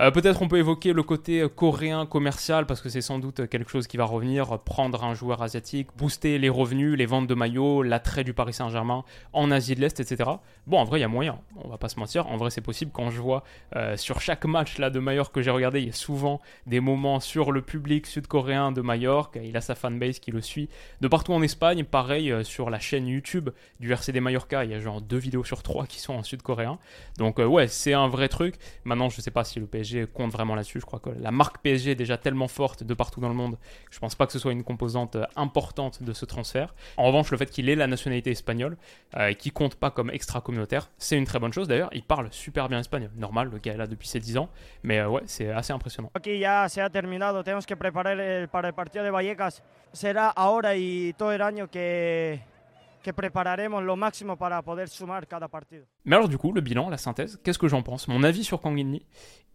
Euh, 0.00 0.10
peut-être 0.10 0.42
on 0.42 0.48
peut 0.48 0.58
évoquer 0.58 0.92
le 0.92 1.04
côté 1.04 1.40
euh, 1.40 1.48
coréen 1.48 2.04
commercial 2.04 2.66
parce 2.66 2.80
que 2.80 2.88
c'est 2.88 3.00
sans 3.00 3.20
doute 3.20 3.48
quelque 3.48 3.70
chose 3.70 3.86
qui 3.86 3.96
va 3.96 4.04
revenir, 4.04 4.58
prendre 4.58 5.04
un 5.04 5.14
joueur 5.14 5.40
asiatique, 5.40 5.86
booster 5.96 6.38
les 6.38 6.48
revenus, 6.48 6.98
les 6.98 7.06
ventes 7.06 7.28
de 7.28 7.34
maillots, 7.34 7.84
l'attrait 7.84 8.24
du 8.24 8.34
Paris 8.34 8.54
Saint-Germain 8.54 9.04
en 9.32 9.52
Asie 9.52 9.76
de 9.76 9.80
l'Est, 9.80 10.00
etc. 10.00 10.30
Bon, 10.66 10.78
en 10.78 10.84
vrai, 10.84 10.98
il 10.98 11.02
y 11.02 11.04
a 11.04 11.08
moyen, 11.08 11.38
on 11.62 11.68
va 11.68 11.78
pas 11.78 11.88
se 11.88 12.00
mentir, 12.00 12.26
en 12.26 12.36
vrai 12.36 12.50
c'est 12.50 12.60
possible 12.60 12.90
quand 12.92 13.10
je 13.10 13.20
vois 13.20 13.44
euh, 13.76 13.96
sur 13.96 14.20
chaque 14.20 14.44
match 14.46 14.78
là 14.78 14.90
de 14.90 14.98
Mallorca 14.98 15.32
que 15.32 15.42
j'ai 15.42 15.50
regardé, 15.50 15.80
il 15.80 15.86
y 15.86 15.90
a 15.90 15.92
souvent 15.92 16.40
des 16.66 16.80
moments 16.80 17.20
sur 17.20 17.52
le 17.52 17.62
public 17.62 18.06
sud-coréen 18.06 18.72
de 18.72 18.80
Mallorca, 18.80 19.40
il 19.40 19.56
a 19.56 19.60
sa 19.60 19.76
fanbase 19.76 20.18
qui 20.18 20.32
le 20.32 20.40
suit 20.40 20.68
de 21.02 21.08
partout 21.08 21.32
en 21.32 21.42
Espagne, 21.42 21.84
pareil 21.84 22.34
sur 22.44 22.68
la 22.68 22.80
chaîne 22.80 23.06
YouTube 23.06 23.50
du 23.78 23.92
RCD 23.92 24.18
Mallorca, 24.18 24.64
il 24.64 24.72
y 24.72 24.74
a 24.74 24.80
genre 24.80 25.00
deux 25.00 25.18
vidéos 25.18 25.44
sur 25.44 25.62
trois 25.62 25.86
qui 25.86 26.00
sont 26.00 26.14
en 26.14 26.24
sud-coréen. 26.24 26.78
Donc 27.18 27.38
ouais, 27.38 27.68
c'est 27.68 27.92
un 27.92 28.08
vrai 28.08 28.28
truc. 28.28 28.56
Maintenant, 28.84 29.08
je 29.08 29.20
sais 29.20 29.30
pas 29.30 29.44
si 29.44 29.60
le 29.60 29.66
PSG 29.66 29.83
PSG 29.84 30.06
compte 30.06 30.32
vraiment 30.32 30.54
là-dessus. 30.54 30.80
Je 30.80 30.86
crois 30.86 30.98
que 30.98 31.10
la 31.10 31.30
marque 31.30 31.58
PSG 31.58 31.92
est 31.92 31.94
déjà 31.94 32.16
tellement 32.16 32.48
forte 32.48 32.82
de 32.82 32.94
partout 32.94 33.20
dans 33.20 33.28
le 33.28 33.34
monde. 33.34 33.58
Je 33.90 33.98
pense 33.98 34.14
pas 34.14 34.26
que 34.26 34.32
ce 34.32 34.38
soit 34.38 34.52
une 34.52 34.64
composante 34.64 35.16
euh, 35.16 35.24
importante 35.36 36.02
de 36.02 36.12
ce 36.12 36.24
transfert. 36.24 36.74
En 36.96 37.04
revanche, 37.04 37.30
le 37.30 37.36
fait 37.36 37.50
qu'il 37.50 37.68
ait 37.68 37.76
la 37.76 37.86
nationalité 37.86 38.30
espagnole 38.30 38.76
euh, 39.16 39.28
et 39.28 39.34
qu'il 39.34 39.52
compte 39.52 39.76
pas 39.76 39.90
comme 39.90 40.10
extra-communautaire, 40.10 40.90
c'est 40.98 41.16
une 41.16 41.26
très 41.26 41.38
bonne 41.38 41.52
chose. 41.52 41.68
D'ailleurs, 41.68 41.90
il 41.92 42.02
parle 42.02 42.28
super 42.30 42.68
bien 42.68 42.80
espagnol. 42.80 43.10
Normal, 43.16 43.50
le 43.52 43.58
gars 43.58 43.74
est 43.74 43.76
là 43.76 43.86
depuis 43.86 44.08
ses 44.08 44.20
10 44.20 44.38
ans. 44.38 44.48
Mais 44.82 44.98
euh, 44.98 45.08
ouais, 45.08 45.22
c'est 45.26 45.50
assez 45.50 45.72
impressionnant. 45.72 46.10
Ya 46.24 46.68
se 46.68 46.80
ha 46.80 46.90
terminado. 46.90 47.42
Tenemos 47.44 47.66
que 47.66 47.76
preparar 47.76 48.18
el, 48.18 48.48
para 48.48 48.68
el 48.68 48.74
partido 48.74 49.04
de 49.04 49.10
Vallecas. 49.10 49.62
Será 49.92 50.28
ahora 50.30 50.76
y 50.76 51.12
todo 51.12 51.32
el 51.32 51.42
año 51.42 51.70
que 51.70 52.40
que 53.04 53.10
préparerons 53.10 53.80
le 53.80 53.96
maximum 53.96 54.36
pour 54.36 54.48
pouvoir 54.64 54.88
sumar 54.88 55.26
cada 55.28 55.48
partido. 55.48 55.84
Mais 56.04 56.16
alors 56.16 56.28
du 56.28 56.38
coup, 56.38 56.52
le 56.52 56.60
bilan, 56.60 56.88
la 56.88 56.96
synthèse, 56.96 57.38
qu'est-ce 57.44 57.58
que 57.58 57.68
j'en 57.68 57.82
pense? 57.82 58.08
Mon 58.08 58.22
avis 58.24 58.44
sur 58.44 58.60
Kang 58.60 58.78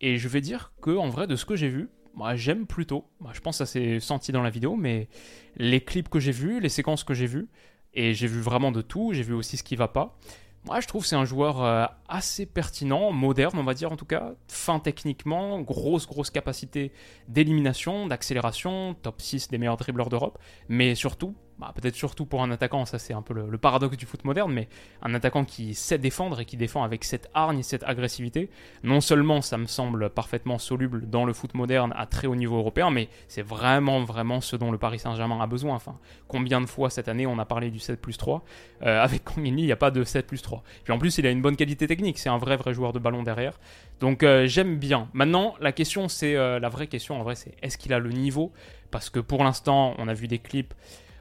Et 0.01 0.17
je 0.17 0.27
vais 0.27 0.41
dire 0.41 0.71
que 0.81 0.95
en 0.95 1.09
vrai, 1.09 1.27
de 1.27 1.35
ce 1.35 1.45
que 1.45 1.55
j'ai 1.55 1.69
vu, 1.69 1.89
moi 2.13 2.35
j'aime 2.35 2.67
plutôt. 2.67 3.05
Moi, 3.19 3.31
je 3.33 3.41
pense 3.41 3.57
que 3.57 3.65
ça 3.65 3.71
s'est 3.71 3.99
senti 3.99 4.31
dans 4.31 4.43
la 4.43 4.49
vidéo, 4.51 4.75
mais 4.75 5.09
les 5.55 5.81
clips 5.81 6.09
que 6.09 6.19
j'ai 6.19 6.31
vus, 6.31 6.59
les 6.59 6.69
séquences 6.69 7.03
que 7.03 7.13
j'ai 7.13 7.25
vues, 7.25 7.49
et 7.93 8.13
j'ai 8.13 8.27
vu 8.27 8.39
vraiment 8.39 8.71
de 8.71 8.81
tout, 8.81 9.13
j'ai 9.13 9.23
vu 9.23 9.33
aussi 9.33 9.57
ce 9.57 9.63
qui 9.63 9.75
va 9.75 9.87
pas. 9.87 10.17
Moi, 10.65 10.81
je 10.81 10.87
trouve 10.87 11.03
que 11.03 11.07
c'est 11.07 11.15
un 11.15 11.25
joueur 11.25 11.63
euh, 11.63 11.85
assez 12.09 12.45
pertinent, 12.45 13.11
moderne, 13.11 13.57
on 13.57 13.63
va 13.63 13.73
dire 13.73 13.91
en 13.91 13.95
tout 13.95 14.05
cas, 14.05 14.33
fin 14.47 14.79
techniquement, 14.79 15.61
grosse, 15.61 16.05
grosse 16.05 16.29
capacité 16.29 16.91
d'élimination, 17.29 18.07
d'accélération, 18.07 18.93
top 19.01 19.21
6 19.21 19.49
des 19.49 19.57
meilleurs 19.57 19.77
dribbleurs 19.77 20.09
d'Europe, 20.09 20.37
mais 20.67 20.95
surtout 20.95 21.33
bah, 21.59 21.73
peut-être 21.75 21.95
surtout 21.95 22.25
pour 22.25 22.41
un 22.41 22.51
attaquant, 22.51 22.85
ça 22.85 22.99
c'est 22.99 23.13
un 23.13 23.21
peu 23.21 23.33
le, 23.33 23.57
paradoxe 23.57 23.97
du 23.97 24.05
foot 24.05 24.23
moderne, 24.23 24.53
mais 24.53 24.69
un 25.01 25.13
attaquant 25.13 25.43
qui 25.43 25.73
sait 25.73 25.97
défendre 25.97 26.39
et 26.39 26.45
qui 26.45 26.55
défend 26.55 26.83
avec 26.83 27.03
cette 27.03 27.29
hargne 27.33 27.59
et 27.59 27.63
cette 27.63 27.83
agressivité, 27.83 28.49
non 28.83 29.01
seulement 29.01 29.41
ça 29.41 29.57
me 29.57 29.65
semble 29.65 30.09
parfaitement 30.09 30.57
soluble 30.57 31.09
dans 31.09 31.25
le 31.25 31.33
foot 31.33 31.53
moderne 31.55 31.93
à 31.97 32.05
très 32.05 32.27
haut 32.27 32.35
niveau 32.37 32.57
européen, 32.57 32.91
mais 32.91 33.09
c'est 33.27 33.41
vraiment 33.41 34.01
vraiment 34.03 34.39
ce 34.39 34.55
dont 34.55 34.71
le 34.71 34.77
Paris 34.77 34.99
Saint-Germain 34.99 35.41
a 35.41 35.47
besoin. 35.47 35.75
Enfin, 35.75 35.97
combien 36.29 36.61
de 36.61 36.65
fois 36.65 36.89
cette 36.89 37.09
année 37.09 37.27
on 37.27 37.37
a 37.39 37.45
parlé 37.45 37.71
du 37.71 37.79
7 37.79 37.99
plus 37.99 38.17
3 38.17 38.41
euh, 38.83 39.03
Avec 39.03 39.25
Kangini, 39.25 39.63
il 39.63 39.65
n'y 39.65 39.71
a 39.73 39.75
pas 39.75 39.91
de 39.91 40.05
7 40.05 40.27
plus 40.27 40.41
3. 40.41 40.63
Puis 40.85 40.93
en 40.93 40.97
plus, 40.97 41.17
il 41.17 41.27
a 41.27 41.29
une 41.29 41.41
bonne 41.41 41.57
qualité 41.57 41.87
technique, 41.87 42.19
c'est 42.19 42.29
un 42.29 42.37
vrai 42.37 42.55
vrai 42.55 42.73
joueur 42.73 42.93
de 42.93 42.99
ballon 42.99 43.23
derrière. 43.23 43.59
Donc 43.99 44.23
euh, 44.23 44.47
j'aime 44.47 44.77
bien. 44.77 45.09
Maintenant, 45.11 45.55
la 45.59 45.73
question 45.73 46.07
c'est, 46.07 46.37
euh, 46.37 46.59
la 46.59 46.69
vraie 46.69 46.87
question 46.87 47.19
en 47.19 47.23
vrai, 47.23 47.35
c'est 47.35 47.53
est-ce 47.61 47.77
qu'il 47.77 47.91
a 47.91 47.99
le 47.99 48.11
niveau? 48.11 48.53
Parce 48.91 49.09
que 49.09 49.19
pour 49.19 49.43
l'instant, 49.43 49.93
on 49.97 50.07
a 50.07 50.13
vu 50.13 50.27
des 50.27 50.39
clips 50.39 50.73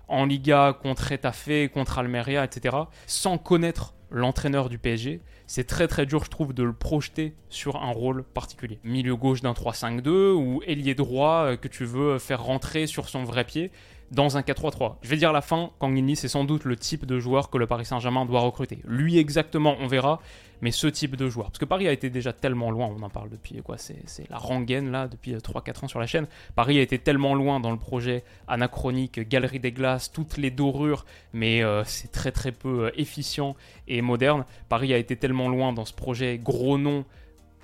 en 0.09 0.25
Liga 0.25 0.77
contre 0.83 1.13
Etafé, 1.13 1.69
contre 1.69 1.99
Almeria, 1.99 2.45
etc., 2.45 2.77
sans 3.07 3.39
connaître 3.39 3.95
l'entraîneur 4.11 4.69
du 4.69 4.79
PSG, 4.79 5.21
c'est 5.47 5.67
très 5.67 5.89
très 5.89 6.07
dur, 6.07 6.25
je 6.25 6.31
trouve, 6.31 6.53
de 6.53 6.63
le 6.63 6.73
projeter 6.73 7.35
sur 7.49 7.77
un 7.77 7.91
rôle 7.91 8.23
particulier. 8.23 8.79
Milieu 8.85 9.17
gauche 9.17 9.43
d'un 9.43 9.53
3-5-2 9.53 10.33
ou 10.33 10.63
ailier 10.67 10.95
droit 10.95 11.45
euh, 11.45 11.57
que 11.57 11.69
tu 11.69 11.85
veux 11.85 12.19
faire 12.19 12.43
rentrer 12.43 12.87
sur 12.87 13.09
son 13.09 13.25
vrai 13.25 13.45
pied 13.45 13.71
dans 14.11 14.37
un 14.37 14.41
4-3-3. 14.41 14.97
Je 15.03 15.09
vais 15.09 15.17
dire 15.17 15.33
la 15.33 15.43
fin, 15.43 15.71
Kang 15.79 15.97
In 15.99 16.15
c'est 16.15 16.29
sans 16.29 16.45
doute 16.45 16.65
le 16.65 16.77
type 16.77 17.05
de 17.05 17.19
joueur 17.19 17.51
que 17.51 17.59
le 17.59 17.67
Paris 17.67 17.85
Saint-Germain 17.85 18.25
doit 18.25 18.41
recruter. 18.41 18.79
Lui 18.85 19.19
exactement, 19.19 19.77
on 19.81 19.87
verra, 19.87 20.21
mais 20.61 20.71
ce 20.71 20.87
type 20.87 21.17
de 21.17 21.29
joueur. 21.29 21.49
Parce 21.49 21.59
que 21.59 21.65
Paris 21.65 21.89
a 21.89 21.93
été 21.93 22.09
déjà 22.09 22.33
tellement 22.33 22.71
loin, 22.71 22.87
on 22.87 23.03
en 23.03 23.11
parle 23.11 23.29
depuis 23.29 23.61
quoi, 23.63 23.77
c'est 23.79 23.99
la 24.31 24.39
rengaine 24.39 24.91
là, 24.91 25.09
depuis 25.09 25.35
3-4 25.35 25.69
euh, 25.83 25.85
ans 25.85 25.89
sur 25.89 26.01
la 26.01 26.07
chaîne. 26.07 26.27
Paris 26.55 26.79
a 26.79 26.83
été 26.83 26.99
tellement 26.99 27.35
loin 27.35 27.61
dans 27.61 27.71
le 27.71 27.79
projet 27.79 28.25
anachronique, 28.47 29.21
galerie 29.29 29.61
des 29.61 29.73
glaces, 29.73 30.11
toutes 30.11 30.37
les 30.39 30.51
dorures, 30.51 31.05
mais 31.33 31.63
euh, 31.63 31.85
c'est 31.85 32.11
très 32.11 32.33
très 32.33 32.53
peu 32.53 32.87
euh, 32.87 32.91
efficient 32.97 33.57
et 33.89 34.01
moderne. 34.01 34.45
Paris 34.69 34.95
a 34.95 34.99
été 34.99 35.17
tellement 35.17 35.49
loin 35.49 35.73
dans 35.73 35.85
ce 35.85 35.93
projet 35.93 36.39
gros 36.43 36.79
nom, 36.79 37.05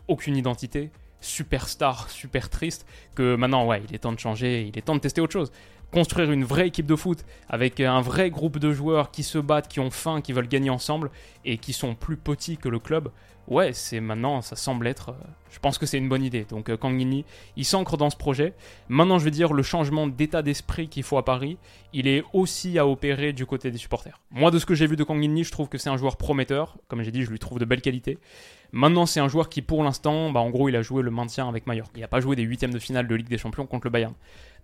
aucune 0.09 0.37
identité 0.37 0.91
superstar, 1.21 2.11
super 2.11 2.51
triste, 2.51 2.87
que 3.15 3.35
maintenant, 3.35 3.67
ouais, 3.67 3.83
il 3.89 3.95
est 3.95 4.01
temps 4.01 4.13
de 4.13 4.19
changer, 4.19 4.67
il 4.69 4.77
est 4.77 4.83
temps 4.83 4.95
de 4.95 5.01
tester 5.01 5.23
autre 5.23 5.33
chose 5.33 5.51
construire 5.95 6.33
une 6.33 6.45
vraie 6.45 6.67
équipe 6.67 6.87
de 6.87 6.97
foot 6.97 7.25
avec 7.49 7.79
un 7.79 8.01
vrai 8.01 8.29
groupe 8.29 8.59
de 8.59 8.73
joueurs 8.73 9.13
qui 9.13 9.23
se 9.23 9.39
battent, 9.39 9.69
qui 9.69 9.79
ont 9.79 9.93
faim, 9.93 10.21
qui 10.21 10.33
veulent 10.33 10.49
gagner 10.49 10.71
ensemble 10.71 11.09
et 11.45 11.57
qui 11.57 11.73
sont 11.73 11.95
plus 11.95 12.17
petits 12.17 12.57
que 12.57 12.69
le 12.69 12.81
club, 12.81 13.11
ouais, 13.47 13.73
c'est 13.73 14.01
maintenant, 14.01 14.43
ça 14.43 14.57
semble 14.57 14.89
être. 14.89 15.15
Euh, 15.55 15.61
je 15.61 15.61
pense 15.61 15.79
que 15.79 15.87
c'est 15.87 15.99
une 15.99 16.09
bonne 16.09 16.23
idée. 16.23 16.45
Donc, 16.49 16.69
euh, 16.69 16.77
Kangini, 16.77 17.25
il 17.57 17.65
s'ancre 17.65 17.97
dans 17.97 18.11
ce 18.11 18.17
projet. 18.17 18.53
Maintenant, 18.89 19.19
je 19.19 19.25
veux 19.25 19.31
dire, 19.31 19.53
le 19.53 19.63
changement 19.63 20.07
d'état 20.07 20.43
d'esprit 20.43 20.89
qu'il 20.89 21.03
faut 21.03 21.19
à 21.19 21.25
Paris, 21.25 21.57
il 21.93 22.07
est 22.07 22.25
aussi 22.33 22.79
à 22.79 22.87
opérer 22.87 23.33
du 23.33 23.47
côté 23.47 23.71
des 23.71 23.79
supporters. 23.79 24.21
Moi, 24.31 24.51
de 24.51 24.59
ce 24.59 24.67
que 24.67 24.75
j'ai 24.75 24.87
vu 24.87 24.97
de 24.97 25.05
Kangini, 25.05 25.45
je 25.45 25.53
trouve 25.53 25.69
que 25.69 25.79
c'est 25.79 25.91
un 25.91 25.97
joueur 25.97 26.17
prometteur. 26.17 26.77
Comme 26.89 27.03
j'ai 27.03 27.13
dit, 27.13 27.23
je 27.23 27.31
lui 27.31 27.39
trouve 27.39 27.59
de 27.59 27.65
belles 27.65 27.83
qualités. 27.83 28.19
Maintenant, 28.73 29.07
c'est 29.07 29.21
un 29.21 29.29
joueur 29.29 29.49
qui, 29.49 29.63
pour 29.63 29.85
l'instant, 29.85 30.33
bah, 30.33 30.41
en 30.41 30.51
gros, 30.51 30.69
il 30.69 30.75
a 30.75 30.83
joué 30.83 31.03
le 31.03 31.13
maintien 31.13 31.49
avec 31.49 31.69
Mallorca. 31.69 31.93
Il 31.95 32.01
n'a 32.01 32.09
pas 32.09 32.19
joué 32.19 32.35
des 32.35 32.43
huitièmes 32.43 32.73
de 32.73 32.81
finale 32.81 33.07
de 33.07 33.15
Ligue 33.15 33.29
des 33.29 33.39
Champions 33.39 33.67
contre 33.67 33.87
le 33.87 33.91
Bayern. 33.91 34.15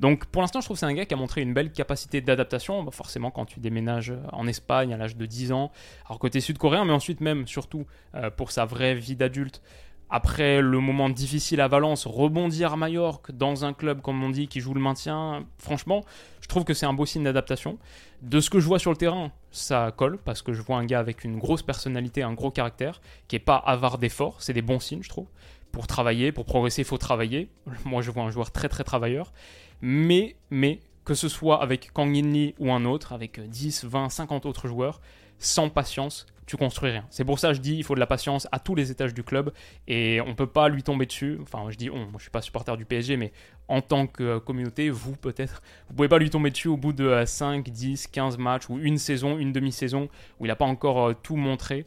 Donc, 0.00 0.26
pour 0.26 0.42
l'instant, 0.42 0.61
je 0.61 0.66
trouve 0.66 0.76
que 0.76 0.80
c'est 0.80 0.87
un 0.87 0.94
gars 0.94 1.06
qui 1.06 1.14
a 1.14 1.16
montré 1.16 1.42
une 1.42 1.54
belle 1.54 1.70
capacité 1.70 2.20
d'adaptation. 2.20 2.82
Bah, 2.82 2.90
forcément, 2.90 3.30
quand 3.30 3.44
tu 3.44 3.61
déménages 3.61 4.12
en 4.32 4.49
Espagne 4.49 4.92
à 4.92 4.97
l'âge 4.97 5.16
de 5.16 5.26
10 5.26 5.52
ans, 5.52 5.70
alors 6.06 6.18
côté 6.18 6.40
sud-coréen, 6.40 6.85
mais 6.85 6.92
ensuite 6.92 7.20
même, 7.20 7.47
surtout, 7.47 7.87
euh, 8.16 8.30
pour 8.30 8.50
sa 8.50 8.64
vraie 8.64 8.97
vie 8.97 9.14
d'adulte, 9.14 9.62
après 10.11 10.61
le 10.61 10.81
moment 10.81 11.09
difficile 11.09 11.61
à 11.61 11.69
Valence, 11.69 12.07
rebondir 12.07 12.73
à 12.73 12.76
Majorque 12.76 13.31
dans 13.31 13.64
un 13.64 13.73
club, 13.73 14.00
comme 14.02 14.23
on 14.23 14.31
dit, 14.31 14.49
qui 14.49 14.61
joue 14.61 14.75
le 14.75 14.81
maintien, 14.81 15.47
franchement, 15.59 16.05
je 16.40 16.49
trouve 16.49 16.64
que 16.64 16.75
c'est 16.75 16.87
un 16.87 16.93
beau 16.93 17.07
signe 17.07 17.23
d'adaptation. 17.23 17.79
De 18.23 18.40
ce 18.40 18.50
que 18.50 18.59
je 18.59 18.67
vois 18.67 18.81
sur 18.81 18.90
le 18.90 18.97
terrain, 18.97 19.31
ça 19.52 19.93
colle, 19.97 20.19
parce 20.19 20.43
que 20.43 20.52
je 20.52 20.62
vois 20.62 20.79
un 20.79 20.85
gars 20.85 20.99
avec 20.99 21.23
une 21.23 21.38
grosse 21.38 21.62
personnalité, 21.62 22.23
un 22.23 22.33
gros 22.33 22.50
caractère, 22.50 23.00
qui 23.29 23.37
est 23.37 23.40
pas 23.40 23.57
avare 23.57 23.99
d'efforts, 23.99 24.43
c'est 24.43 24.52
des 24.52 24.62
bons 24.62 24.81
signes, 24.81 25.02
je 25.02 25.09
trouve. 25.09 25.29
Pour 25.71 25.87
travailler, 25.87 26.33
pour 26.33 26.45
progresser, 26.45 26.83
il 26.83 26.87
faut 26.87 26.99
travailler. 26.99 27.49
Moi, 27.85 28.02
je 28.02 28.11
vois 28.11 28.25
un 28.25 28.31
joueur 28.31 28.50
très 28.50 28.69
très 28.69 28.83
travailleur. 28.83 29.33
Mais, 29.81 30.37
mais, 30.50 30.81
que 31.05 31.14
ce 31.14 31.29
soit 31.29 31.62
avec 31.62 31.93
Kang 31.93 32.14
In 32.17 32.50
ou 32.59 32.73
un 32.73 32.85
autre, 32.85 33.12
avec 33.12 33.40
10, 33.40 33.85
20, 33.85 34.09
50 34.09 34.45
autres 34.45 34.67
joueurs, 34.67 35.00
sans 35.40 35.68
patience, 35.68 36.26
tu 36.47 36.56
construis 36.56 36.90
rien. 36.90 37.04
C'est 37.11 37.25
pour 37.25 37.38
ça 37.38 37.49
que 37.49 37.54
je 37.54 37.61
dis 37.61 37.76
il 37.76 37.85
faut 37.85 37.94
de 37.94 38.00
la 38.00 38.06
patience 38.06 38.49
à 38.52 38.59
tous 38.59 38.75
les 38.75 38.90
étages 38.90 39.14
du 39.14 39.23
club 39.23 39.52
et 39.87 40.20
on 40.20 40.35
peut 40.35 40.47
pas 40.47 40.68
lui 40.68 40.82
tomber 40.82 41.06
dessus. 41.06 41.38
Enfin, 41.42 41.64
je 41.70 41.76
dis 41.76 41.90
on, 41.90 41.99
moi 41.99 42.14
je 42.16 42.23
suis 42.23 42.30
pas 42.30 42.42
supporter 42.42 42.76
du 42.76 42.85
PSG, 42.85 43.16
mais 43.16 43.32
en 43.68 43.80
tant 43.80 44.06
que 44.06 44.23
euh, 44.23 44.40
communauté, 44.40 44.90
vous 44.90 45.16
peut-être, 45.16 45.62
vous 45.88 45.94
pouvez 45.94 46.09
pas 46.09 46.18
lui 46.18 46.28
tomber 46.28 46.50
dessus 46.50 46.68
au 46.68 46.76
bout 46.76 46.92
de 46.92 47.23
5, 47.25 47.68
10, 47.68 48.09
15 48.09 48.38
matchs 48.38 48.68
ou 48.68 48.78
une 48.78 48.99
saison, 48.99 49.38
une 49.38 49.52
demi-saison 49.52 50.09
où 50.38 50.47
il 50.47 50.49
n'a 50.49 50.56
pas 50.56 50.64
encore 50.64 51.09
euh, 51.09 51.14
tout 51.14 51.37
montré. 51.37 51.87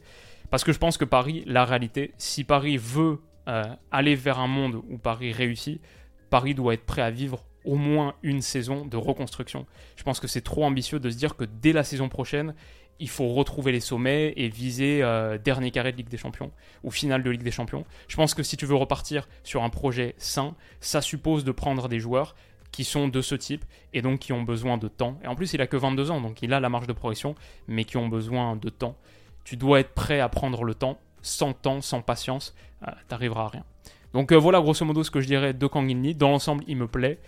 Parce 0.50 0.64
que 0.64 0.72
je 0.72 0.78
pense 0.78 0.96
que 0.96 1.04
Paris, 1.04 1.42
la 1.46 1.64
réalité, 1.64 2.12
si 2.16 2.44
Paris 2.44 2.78
veut 2.78 3.20
euh, 3.48 3.64
aller 3.90 4.14
vers 4.14 4.38
un 4.38 4.46
monde 4.46 4.76
où 4.88 4.96
Paris 4.96 5.32
réussit, 5.32 5.82
Paris 6.30 6.54
doit 6.54 6.72
être 6.72 6.86
prêt 6.86 7.02
à 7.02 7.10
vivre 7.10 7.44
au 7.64 7.76
moins 7.76 8.14
une 8.22 8.40
saison 8.40 8.86
de 8.86 8.96
reconstruction. 8.96 9.66
Je 9.96 10.02
pense 10.02 10.20
que 10.20 10.26
c'est 10.26 10.40
trop 10.40 10.64
ambitieux 10.64 11.00
de 11.00 11.10
se 11.10 11.16
dire 11.16 11.36
que 11.36 11.44
dès 11.44 11.72
la 11.72 11.84
saison 11.84 12.08
prochaine, 12.08 12.54
il 13.00 13.08
faut 13.08 13.28
retrouver 13.28 13.72
les 13.72 13.80
sommets 13.80 14.32
et 14.36 14.48
viser 14.48 15.02
euh, 15.02 15.38
dernier 15.38 15.70
carré 15.70 15.92
de 15.92 15.96
Ligue 15.96 16.08
des 16.08 16.16
Champions 16.16 16.52
ou 16.82 16.90
finale 16.90 17.22
de 17.22 17.30
Ligue 17.30 17.42
des 17.42 17.50
Champions. 17.50 17.84
Je 18.08 18.16
pense 18.16 18.34
que 18.34 18.42
si 18.42 18.56
tu 18.56 18.66
veux 18.66 18.74
repartir 18.74 19.28
sur 19.42 19.62
un 19.62 19.70
projet 19.70 20.14
sain, 20.18 20.54
ça 20.80 21.00
suppose 21.00 21.44
de 21.44 21.52
prendre 21.52 21.88
des 21.88 22.00
joueurs 22.00 22.34
qui 22.70 22.84
sont 22.84 23.08
de 23.08 23.20
ce 23.20 23.34
type 23.34 23.64
et 23.92 24.02
donc 24.02 24.18
qui 24.18 24.32
ont 24.32 24.42
besoin 24.42 24.78
de 24.78 24.88
temps. 24.88 25.18
Et 25.22 25.28
en 25.28 25.36
plus, 25.36 25.52
il 25.54 25.60
a 25.60 25.66
que 25.66 25.76
22 25.76 26.10
ans, 26.10 26.20
donc 26.20 26.42
il 26.42 26.52
a 26.52 26.60
la 26.60 26.68
marge 26.68 26.86
de 26.86 26.92
progression, 26.92 27.36
mais 27.68 27.84
qui 27.84 27.96
ont 27.96 28.08
besoin 28.08 28.56
de 28.56 28.68
temps. 28.68 28.96
Tu 29.44 29.56
dois 29.56 29.80
être 29.80 29.92
prêt 29.94 30.20
à 30.20 30.28
prendre 30.28 30.64
le 30.64 30.74
temps. 30.74 30.98
Sans 31.22 31.54
temps, 31.54 31.80
sans 31.80 32.02
patience, 32.02 32.54
euh, 32.86 32.90
t'arriveras 33.08 33.44
à 33.44 33.48
rien. 33.48 33.64
Donc 34.12 34.30
euh, 34.30 34.36
voilà 34.36 34.60
grosso 34.60 34.84
modo 34.84 35.02
ce 35.02 35.10
que 35.10 35.20
je 35.20 35.26
dirais 35.26 35.54
de 35.54 35.66
Kang 35.66 35.90
Dans 36.16 36.30
l'ensemble, 36.30 36.64
il 36.68 36.76
me 36.76 36.86
plaît 36.86 37.18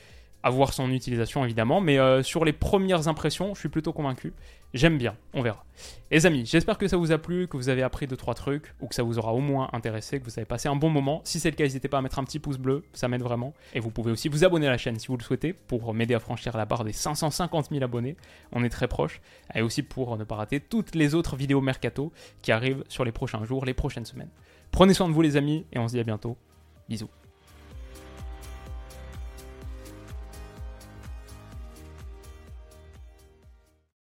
à 0.47 0.51
voir 0.51 0.73
son 0.73 0.93
utilisation 0.93 1.45
évidemment, 1.45 1.81
mais 1.81 1.99
euh, 1.99 2.23
sur 2.23 2.45
les 2.45 2.53
premières 2.53 3.09
impressions, 3.09 3.53
je 3.55 3.59
suis 3.59 3.69
plutôt 3.69 3.93
convaincu. 3.93 4.33
J'aime 4.75 4.97
bien, 4.97 5.17
on 5.35 5.43
verra. 5.43 5.65
Les 6.13 6.25
amis, 6.25 6.47
j'espère 6.47 6.79
que 6.79 6.87
ça 6.87 6.97
vous 6.97 7.11
a 7.11 7.19
plu, 7.19 7.49
que 7.49 7.57
vous 7.57 7.69
avez 7.69 7.83
appris 7.83 8.07
2-3 8.07 8.35
trucs, 8.35 8.73
ou 8.81 8.87
que 8.87 8.95
ça 8.95 9.03
vous 9.03 9.19
aura 9.19 9.35
au 9.35 9.41
moins 9.41 9.69
intéressé, 9.73 10.21
que 10.21 10.25
vous 10.25 10.39
avez 10.39 10.45
passé 10.45 10.69
un 10.69 10.77
bon 10.77 10.89
moment. 10.89 11.21
Si 11.25 11.41
c'est 11.41 11.51
le 11.51 11.57
cas, 11.57 11.65
n'hésitez 11.65 11.89
pas 11.89 11.99
à 11.99 12.01
mettre 12.01 12.21
un 12.21 12.25
petit 12.25 12.39
pouce 12.39 12.59
bleu, 12.59 12.85
ça 12.93 13.09
m'aide 13.09 13.23
vraiment. 13.23 13.55
Et 13.75 13.81
vous 13.81 13.91
pouvez 13.91 14.13
aussi 14.13 14.29
vous 14.29 14.45
abonner 14.45 14.69
à 14.69 14.71
la 14.71 14.79
chaîne 14.79 15.01
si 15.01 15.09
vous 15.09 15.17
le 15.17 15.25
souhaitez, 15.25 15.53
pour 15.53 15.93
m'aider 15.93 16.15
à 16.15 16.21
franchir 16.21 16.57
la 16.57 16.65
barre 16.65 16.85
des 16.85 16.93
550 16.93 17.71
000 17.71 17.83
abonnés. 17.83 18.17
On 18.53 18.63
est 18.63 18.69
très 18.69 18.87
proche. 18.87 19.21
Et 19.53 19.63
aussi 19.63 19.83
pour 19.83 20.17
ne 20.17 20.23
pas 20.23 20.37
rater 20.37 20.61
toutes 20.61 20.95
les 20.95 21.17
autres 21.17 21.35
vidéos 21.35 21.61
mercato 21.61 22.13
qui 22.43 22.53
arrivent 22.53 22.85
sur 22.89 23.05
les 23.05 23.11
prochains 23.11 23.45
jours, 23.45 23.65
les 23.65 23.75
prochaines 23.75 24.07
semaines. 24.07 24.31
Prenez 24.71 24.95
soin 24.95 25.09
de 25.09 25.13
vous 25.13 25.23
les 25.23 25.37
amis, 25.37 25.67
et 25.73 25.81
on 25.81 25.89
se 25.89 25.95
dit 25.95 26.01
à 26.01 26.05
bientôt. 26.05 26.37
Bisous. 26.89 27.11